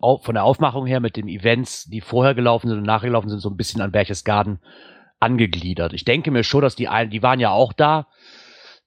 [0.00, 3.38] von der Aufmachung her mit den Events, die vorher gelaufen sind und nachher gelaufen sind,
[3.38, 4.60] so ein bisschen an Berchtesgaden
[5.18, 5.94] angegliedert.
[5.94, 8.06] Ich denke mir schon, dass die ein, die waren ja auch da,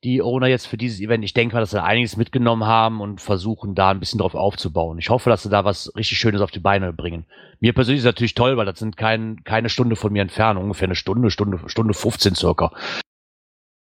[0.04, 1.24] die Owner jetzt für dieses Event.
[1.24, 4.98] Ich denke mal, dass sie einiges mitgenommen haben und versuchen, da ein bisschen drauf aufzubauen.
[4.98, 7.26] Ich hoffe, dass sie da was richtig Schönes auf die Beine bringen.
[7.60, 10.88] Mir persönlich ist natürlich toll, weil das sind kein, keine Stunde von mir entfernt, ungefähr
[10.88, 12.72] eine Stunde, Stunde, Stunde 15 circa.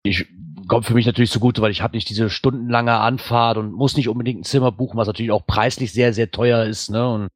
[0.03, 0.27] Ich
[0.67, 4.09] kommt für mich natürlich zugute, weil ich habe nicht diese stundenlange Anfahrt und muss nicht
[4.09, 7.07] unbedingt ein Zimmer buchen, was natürlich auch preislich sehr, sehr teuer ist, ne?
[7.07, 7.29] Und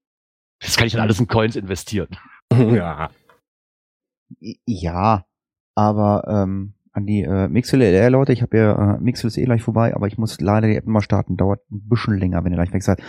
[0.59, 2.09] das kann ich dann alles in Coins investieren.
[2.53, 3.09] ja.
[4.65, 5.25] Ja,
[5.75, 9.45] aber ähm, an die äh, Mixel LR Leute, ich habe ja äh, Mixel ist eh
[9.45, 12.51] gleich vorbei, aber ich muss leider die App mal starten, dauert ein bisschen länger, wenn
[12.51, 13.01] ihr gleich weg seid.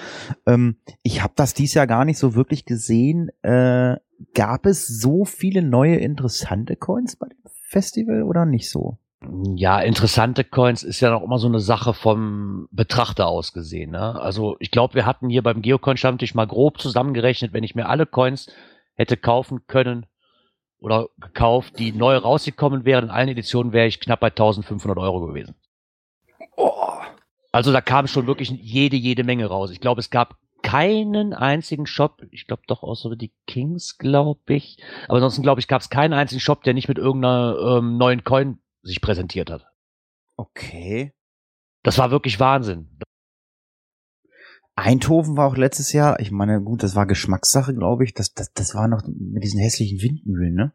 [0.46, 3.30] Ähm, ich habe das dies Jahr gar nicht so wirklich gesehen.
[3.42, 3.96] Äh,
[4.34, 7.38] gab es so viele neue interessante Coins bei dem
[7.68, 8.98] Festival oder nicht so?
[9.20, 13.90] Ja, interessante Coins ist ja noch immer so eine Sache vom Betrachter aus gesehen.
[13.90, 14.20] Ne?
[14.20, 18.06] Also ich glaube, wir hatten hier beim Geocoin-Stammtisch mal grob zusammengerechnet, wenn ich mir alle
[18.06, 18.48] Coins
[18.94, 20.06] hätte kaufen können
[20.78, 25.26] oder gekauft, die neu rausgekommen wären in allen Editionen, wäre ich knapp bei 1500 Euro
[25.26, 25.56] gewesen.
[26.56, 26.72] Oh.
[27.50, 29.72] Also da kam schon wirklich jede, jede Menge raus.
[29.72, 34.78] Ich glaube, es gab keinen einzigen Shop, ich glaube doch außer die Kings, glaube ich.
[35.06, 38.22] Aber ansonsten, glaube ich, gab es keinen einzigen Shop, der nicht mit irgendeiner ähm, neuen
[38.22, 38.58] Coin
[38.88, 39.66] sich präsentiert hat.
[40.36, 41.12] Okay.
[41.82, 42.98] Das war wirklich Wahnsinn.
[44.76, 48.14] Eindhoven war auch letztes Jahr, ich meine, gut, das war Geschmackssache, glaube ich.
[48.14, 50.72] Das, das, das war noch mit diesen hässlichen Windmühlen, ne?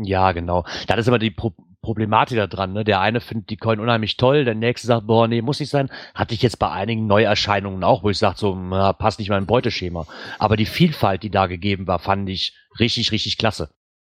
[0.00, 0.64] Ja, genau.
[0.86, 1.52] Da ist immer die Pro
[1.82, 2.72] Problematik da dran.
[2.72, 2.82] Ne?
[2.82, 5.90] Der eine findet die Coin unheimlich toll, der nächste sagt, boah, nee, muss nicht sein.
[6.14, 9.44] Hatte ich jetzt bei einigen Neuerscheinungen auch, wo ich sage, so, na, passt nicht mein
[9.44, 10.06] Beuteschema.
[10.38, 13.68] Aber die Vielfalt, die da gegeben war, fand ich richtig, richtig klasse.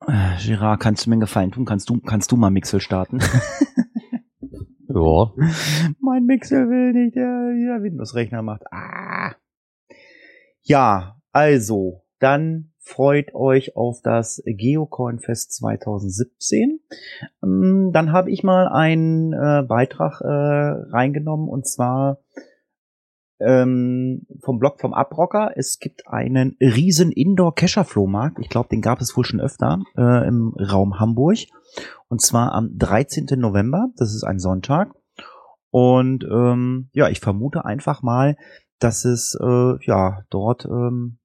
[0.08, 1.64] Äh, Gerard, kannst du mir einen Gefallen tun?
[1.64, 3.20] Kannst du, kannst du mal Mixel starten?
[4.94, 5.32] Ja.
[6.00, 8.62] mein Mixel will nicht, der, der Windows-Rechner macht.
[8.70, 9.34] Ah.
[10.60, 16.80] Ja, also, dann freut euch auf das Geocoin Fest 2017.
[17.42, 22.18] Ähm, Dann habe ich mal einen äh, Beitrag äh, reingenommen und zwar
[23.44, 25.52] ähm, vom Blog vom Abrocker.
[25.56, 28.38] Es gibt einen riesen Indoor-Kescher-Flohmarkt.
[28.40, 31.38] Ich glaube, den gab es wohl schon öfter äh, im Raum Hamburg.
[32.08, 33.26] Und zwar am 13.
[33.38, 33.88] November.
[33.96, 34.94] Das ist ein Sonntag.
[35.70, 38.36] Und ähm, ja, ich vermute einfach mal,
[38.78, 41.18] dass es äh, ja dort ähm,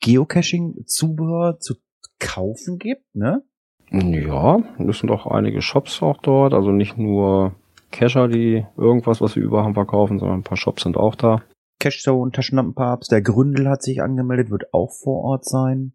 [0.00, 1.74] Geocaching-Zubehör zu
[2.18, 3.42] kaufen gibt, ne?
[3.90, 7.54] Ja, es sind auch einige Shops auch dort, also nicht nur
[7.90, 11.42] Cacher, die irgendwas, was wir über haben, verkaufen, sondern ein paar Shops sind auch da.
[11.80, 15.92] Cashzone, Taschenlampenpapst, der Gründel hat sich angemeldet, wird auch vor Ort sein.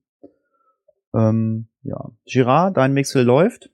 [1.13, 2.11] Ähm, ja.
[2.25, 3.69] Girard, dein Mixel läuft.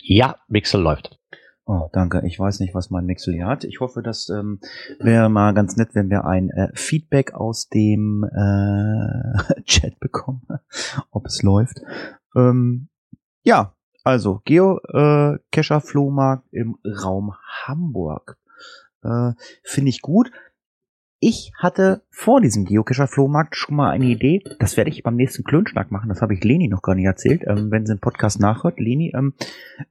[0.00, 1.18] Ja, Mixel läuft.
[1.66, 2.22] Oh, danke.
[2.26, 3.64] Ich weiß nicht, was mein Mixel hier hat.
[3.64, 4.60] Ich hoffe, das ähm,
[4.98, 10.46] wäre mal ganz nett, wenn wir ein äh, Feedback aus dem äh, Chat bekommen,
[11.10, 11.80] ob es läuft.
[12.36, 12.88] Ähm,
[13.42, 17.34] ja, also Geocacher Flohmarkt im Raum
[17.64, 18.38] Hamburg.
[19.02, 19.32] Äh,
[19.62, 20.30] Finde ich gut.
[21.18, 24.44] Ich hatte vor diesem Geocacher Flohmarkt schon mal eine Idee.
[24.58, 26.10] Das werde ich beim nächsten Klönschnack machen.
[26.10, 27.42] Das habe ich Leni noch gar nicht erzählt.
[27.46, 29.32] Ähm, wenn sie den Podcast nachhört, Leni, ähm,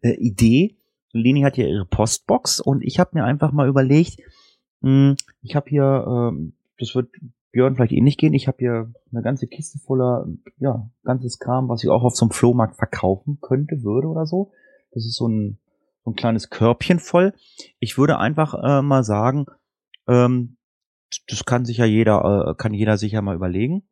[0.02, 0.78] äh, Idee
[1.14, 4.20] Leni hat ja ihre Postbox und ich habe mir einfach mal überlegt,
[4.82, 7.10] mh, hm, ich habe hier, ähm, das wird
[7.54, 10.28] Björn vielleicht eh nicht gehen, ich habe hier eine ganze Kiste voller,
[10.58, 14.52] ja, ganzes Kram, was ich auch auf so einem Flohmarkt verkaufen könnte, würde oder so.
[14.92, 15.60] Das ist so ein,
[16.04, 17.34] so ein kleines Körbchen voll.
[17.80, 19.46] Ich würde einfach äh, mal sagen,
[20.08, 20.58] ähm,
[21.28, 23.88] das kann sich ja jeder, äh, kann jeder sich ja mal überlegen.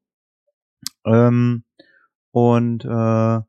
[1.05, 1.63] Ähm,
[2.31, 3.41] und äh,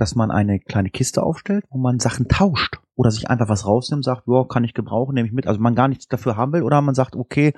[0.00, 4.04] dass man eine kleine Kiste aufstellt, wo man Sachen tauscht oder sich einfach was rausnimmt,
[4.04, 5.46] sagt, ja, kann ich gebrauchen, nehme ich mit.
[5.46, 7.52] Also man gar nichts dafür haben will oder man sagt, okay,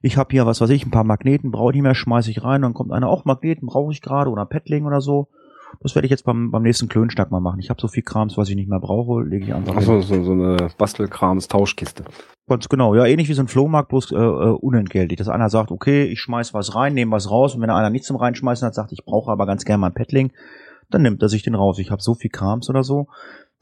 [0.00, 2.44] ich habe hier was weiß ich, ein paar Magneten, brauche ich nicht mehr, schmeiße ich
[2.44, 5.28] rein, dann kommt einer auch Magneten, brauche ich gerade oder Petling oder so.
[5.80, 7.60] Das werde ich jetzt beim, beim nächsten Klönschnack mal machen.
[7.60, 9.76] Ich habe so viel Krams, was ich nicht mehr brauche, lege ich einfach.
[9.76, 12.04] Achso, so, so eine Bastelkrams-Tauschkiste.
[12.48, 15.16] Ganz genau, ja, ähnlich wie so ein Flohmarkt, bloß äh, äh, unentgeltlich.
[15.16, 18.08] Dass einer sagt, okay, ich schmeiß was rein, nehme was raus und wenn einer nichts
[18.08, 20.32] zum Reinschmeißen hat, sagt, ich brauche aber ganz gerne mal ein Petling,
[20.90, 21.78] dann nimmt er sich den raus.
[21.78, 23.08] Ich habe so viel Krams oder so.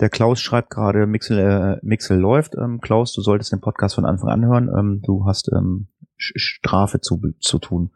[0.00, 2.54] Der Klaus schreibt gerade, Mixel, äh, Mixel läuft.
[2.54, 4.70] Ähm, Klaus, du solltest den Podcast von Anfang an hören.
[4.76, 7.90] Ähm, du hast ähm, Strafe zu, zu tun.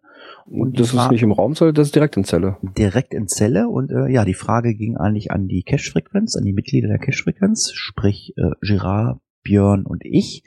[0.47, 2.57] Und das ist nicht im Raum Celle, das ist direkt in Celle.
[2.77, 3.67] Direkt in Celle.
[3.67, 7.71] Und äh, ja, die Frage ging eigentlich an die Cash-Frequenz, an die Mitglieder der Cash-Frequenz,
[7.73, 10.43] sprich äh, Girard, Björn und ich.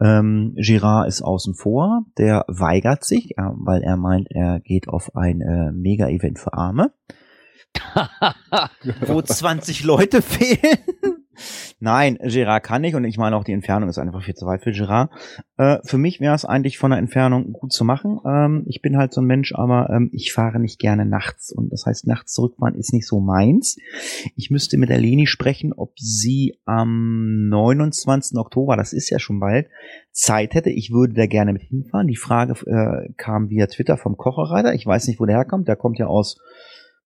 [0.00, 5.14] Ähm, Girard ist außen vor, der weigert sich, äh, weil er meint, er geht auf
[5.14, 6.92] ein äh, Mega-Event für Arme.
[9.06, 10.78] wo 20 Leute fehlen.
[11.80, 14.62] Nein, Gerard kann nicht und ich meine auch die Entfernung ist einfach viel zu weit
[14.62, 15.10] für Gerard.
[15.56, 18.20] Äh, für mich wäre es eigentlich von der Entfernung gut zu machen.
[18.26, 21.72] Ähm, ich bin halt so ein Mensch, aber ähm, ich fahre nicht gerne nachts und
[21.72, 23.76] das heißt, nachts zurückfahren ist nicht so meins.
[24.36, 28.36] Ich müsste mit der Leni sprechen, ob sie am 29.
[28.38, 29.68] Oktober, das ist ja schon bald,
[30.12, 30.70] Zeit hätte.
[30.70, 32.06] Ich würde da gerne mit hinfahren.
[32.06, 34.74] Die Frage äh, kam via Twitter vom Kocherreiter.
[34.74, 35.68] Ich weiß nicht, wo der herkommt.
[35.68, 36.38] Der kommt ja aus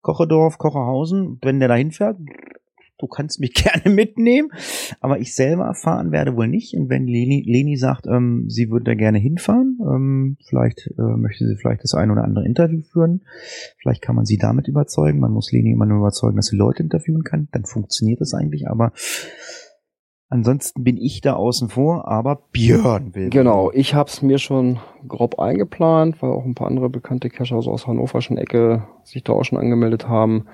[0.03, 2.17] Kocherdorf, Kocherhausen, wenn der da hinfährt,
[3.01, 4.51] du kannst mich gerne mitnehmen,
[5.01, 6.75] aber ich selber erfahren werde wohl nicht.
[6.75, 11.47] Und wenn Leni, Leni sagt, ähm, sie würde da gerne hinfahren, ähm, vielleicht äh, möchte
[11.47, 13.23] sie vielleicht das ein oder andere Interview führen,
[13.79, 15.21] vielleicht kann man sie damit überzeugen.
[15.21, 18.69] Man muss Leni immer nur überzeugen, dass sie Leute interviewen kann, dann funktioniert das eigentlich,
[18.69, 18.93] aber
[20.33, 23.31] Ansonsten bin ich da außen vor, aber Björn will.
[23.31, 24.79] Genau, ich habe es mir schon
[25.09, 29.43] grob eingeplant, weil auch ein paar andere bekannte Cacher aus Hannoverschen Ecke sich da auch
[29.43, 30.47] schon angemeldet haben.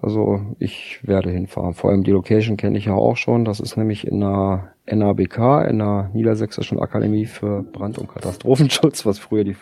[0.00, 1.74] Also ich werde hinfahren.
[1.74, 3.44] Vor allem die Location kenne ich ja auch schon.
[3.44, 9.18] Das ist nämlich in der NABK, in der Niedersächsischen Akademie für Brand- und Katastrophenschutz, was
[9.18, 9.56] früher die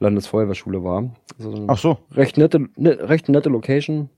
[0.00, 1.14] Landesfeuerwehrschule war.
[1.38, 1.98] Also Ach so.
[2.12, 4.10] Recht nette, ne, recht nette Location.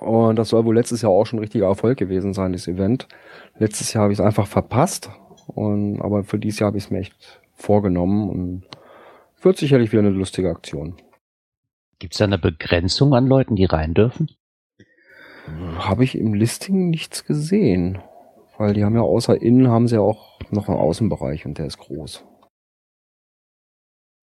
[0.00, 3.08] Und das soll wohl letztes Jahr auch schon ein richtiger Erfolg gewesen sein, das Event.
[3.58, 5.10] Letztes Jahr habe ich es einfach verpasst.
[5.46, 8.62] Und, aber für dieses Jahr habe ich es mir echt vorgenommen und
[9.40, 10.96] wird sicherlich wieder eine lustige Aktion.
[11.98, 14.28] Gibt es da eine Begrenzung an Leuten, die rein dürfen?
[15.78, 17.98] Habe ich im Listing nichts gesehen.
[18.56, 21.78] Weil die haben ja außer innen haben sie auch noch einen Außenbereich und der ist
[21.78, 22.24] groß.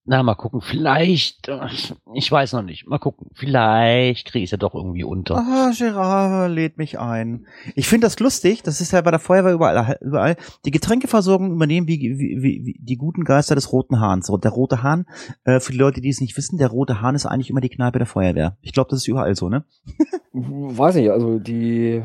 [0.08, 1.68] Na, mal gucken, vielleicht, äh,
[2.14, 5.38] ich weiß noch nicht, mal gucken, vielleicht kriege ich es ja doch irgendwie unter.
[5.38, 7.48] Ah, Gerard lädt mich ein.
[7.74, 10.36] Ich finde das lustig, das ist ja bei der Feuerwehr überall, überall.
[10.64, 14.32] Die Getränkeversorgung übernehmen wie, wie, wie, die guten Geister des Roten Hahns.
[14.44, 15.08] Der Rote Hahn,
[15.44, 17.70] äh, für die Leute, die es nicht wissen, der Rote Hahn ist eigentlich immer die
[17.70, 18.58] Kneipe der Feuerwehr.
[18.62, 19.66] Ich glaube, das ist überall so, ne?
[20.34, 22.04] Weiß nicht, also die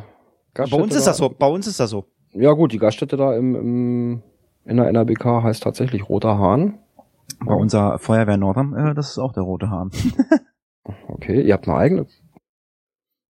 [0.55, 2.07] Gaststätte Bei uns ist das so, bei uns ist das so.
[2.33, 4.23] Ja gut, die Gaststätte da im, im
[4.65, 6.79] in der NRBK heißt tatsächlich Roter Hahn.
[7.45, 9.91] Bei unserer Feuerwehr Nordham, äh, das ist auch der rote Hahn.
[11.09, 12.07] okay, ihr habt eine eigene.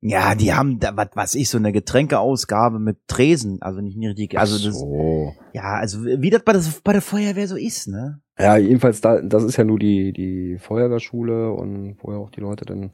[0.03, 4.39] Ja, die haben da was was ich so eine Getränkeausgabe mit Tresen, also nicht richtig,
[4.39, 5.35] also das so.
[5.53, 8.21] Ja, also wie das bei, das bei der Feuerwehr so ist, ne?
[8.39, 12.41] Ja, jedenfalls da das ist ja nur die die Feuerwehrschule und wo ja auch die
[12.41, 12.93] Leute dann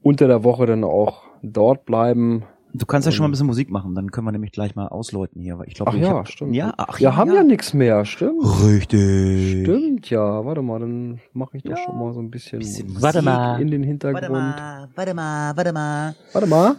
[0.00, 2.44] unter der Woche dann auch dort bleiben.
[2.76, 4.74] Du kannst ja schon mal ein Und- bisschen Musik machen, dann können wir nämlich gleich
[4.74, 5.56] mal ausläuten hier.
[5.58, 6.54] weil Ich glaube, Ach ich ja, hab, stimmt.
[6.56, 8.42] Ja, ach Wir haben ja, nix mehr, stimmt.
[8.64, 9.62] Richtig.
[9.62, 10.44] Stimmt, ja.
[10.44, 11.76] Warte mal, dann mache ich doch Ja.
[11.84, 13.60] schon mal so ein bisschen, Bisschen Musik Warte mal.
[13.62, 14.32] in den Warte Hintergrund.
[14.32, 16.14] mal, warte mal, warte mal.
[16.32, 16.76] Warte mal.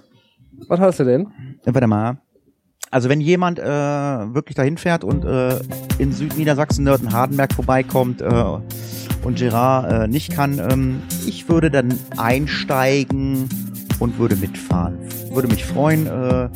[0.68, 1.28] Was hast du denn?
[1.66, 2.18] Warte mal.
[2.92, 5.60] Also wenn jemand äh, wirklich dahin fährt und äh,
[5.98, 8.44] in Südniedersachsen Nörten-Hardenberg vorbeikommt äh,
[9.24, 13.50] und Gerard äh, nicht kann, ähm, ich würde dann einsteigen
[14.00, 14.98] und würde mitfahren.
[15.32, 16.08] Würde mich freuen.
[16.08, 16.50] Äh,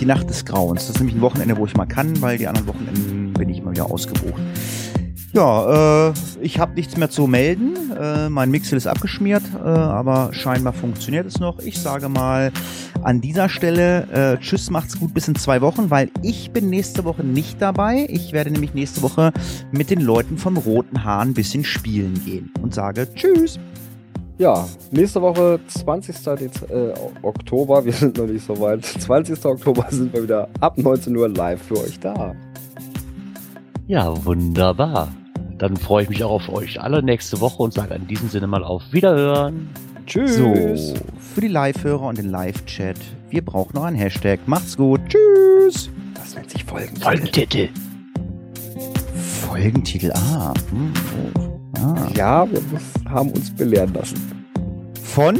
[0.00, 0.86] die Nacht des Grauens.
[0.86, 3.58] Das ist nämlich ein Wochenende, wo ich mal kann, weil die anderen Wochenenden bin ich
[3.58, 4.40] immer wieder ausgebucht.
[5.32, 7.76] Ja, äh, ich habe nichts mehr zu melden.
[7.96, 11.60] Äh, mein Mixel ist abgeschmiert, äh, aber scheinbar funktioniert es noch.
[11.60, 12.50] Ich sage mal
[13.02, 17.04] an dieser Stelle äh, Tschüss, macht's gut bis in zwei Wochen, weil ich bin nächste
[17.04, 18.06] Woche nicht dabei.
[18.10, 19.32] Ich werde nämlich nächste Woche
[19.70, 23.60] mit den Leuten vom Roten Hahn ein bisschen spielen gehen und sage Tschüss.
[24.40, 26.16] Ja, nächste Woche, 20.
[26.16, 28.86] Dez äh, Oktober, wir sind noch nicht so weit.
[28.86, 29.44] 20.
[29.44, 32.34] Oktober sind wir wieder ab 19 Uhr live für euch da.
[33.86, 35.08] Ja, wunderbar.
[35.58, 38.46] Dann freue ich mich auch auf euch alle nächste Woche und sage in diesem Sinne
[38.46, 39.68] mal auf Wiederhören.
[40.06, 40.36] Tschüss.
[40.36, 42.96] So, für die Live-Hörer und den Live-Chat,
[43.28, 44.40] wir brauchen noch einen Hashtag.
[44.46, 45.02] Macht's gut.
[45.06, 45.90] Tschüss.
[46.14, 46.96] Das nennt sich Folgen.
[46.96, 47.68] Folgentitel.
[49.42, 50.12] Folgentitel.
[50.12, 50.54] Ah.
[50.70, 50.94] Hm,
[51.36, 51.49] oh.
[51.76, 52.08] Ah.
[52.14, 52.60] Ja, wir
[53.08, 54.46] haben uns belehren lassen.
[55.02, 55.38] Von?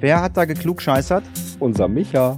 [0.00, 1.24] Wer hat da geklugscheißert?
[1.58, 2.36] Unser Micha.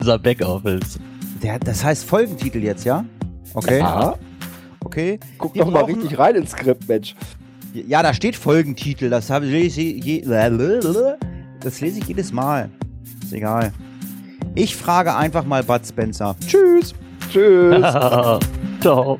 [0.00, 0.98] Unser Backoffice.
[1.42, 3.04] Der, das heißt Folgentitel jetzt, ja?
[3.54, 3.78] Okay.
[3.78, 4.14] Ja.
[4.84, 5.18] Okay.
[5.38, 7.14] Guck doch mal richtig rein ins Skript, Mensch.
[7.72, 9.10] Ja, da steht Folgentitel.
[9.10, 9.74] Das habe ich
[11.60, 12.70] das lese ich jedes Mal.
[13.22, 13.72] Ist egal.
[14.54, 16.36] Ich frage einfach mal Bud Spencer.
[16.46, 16.94] Tschüss.
[17.30, 17.80] Tschüss.
[18.80, 19.18] Ciao.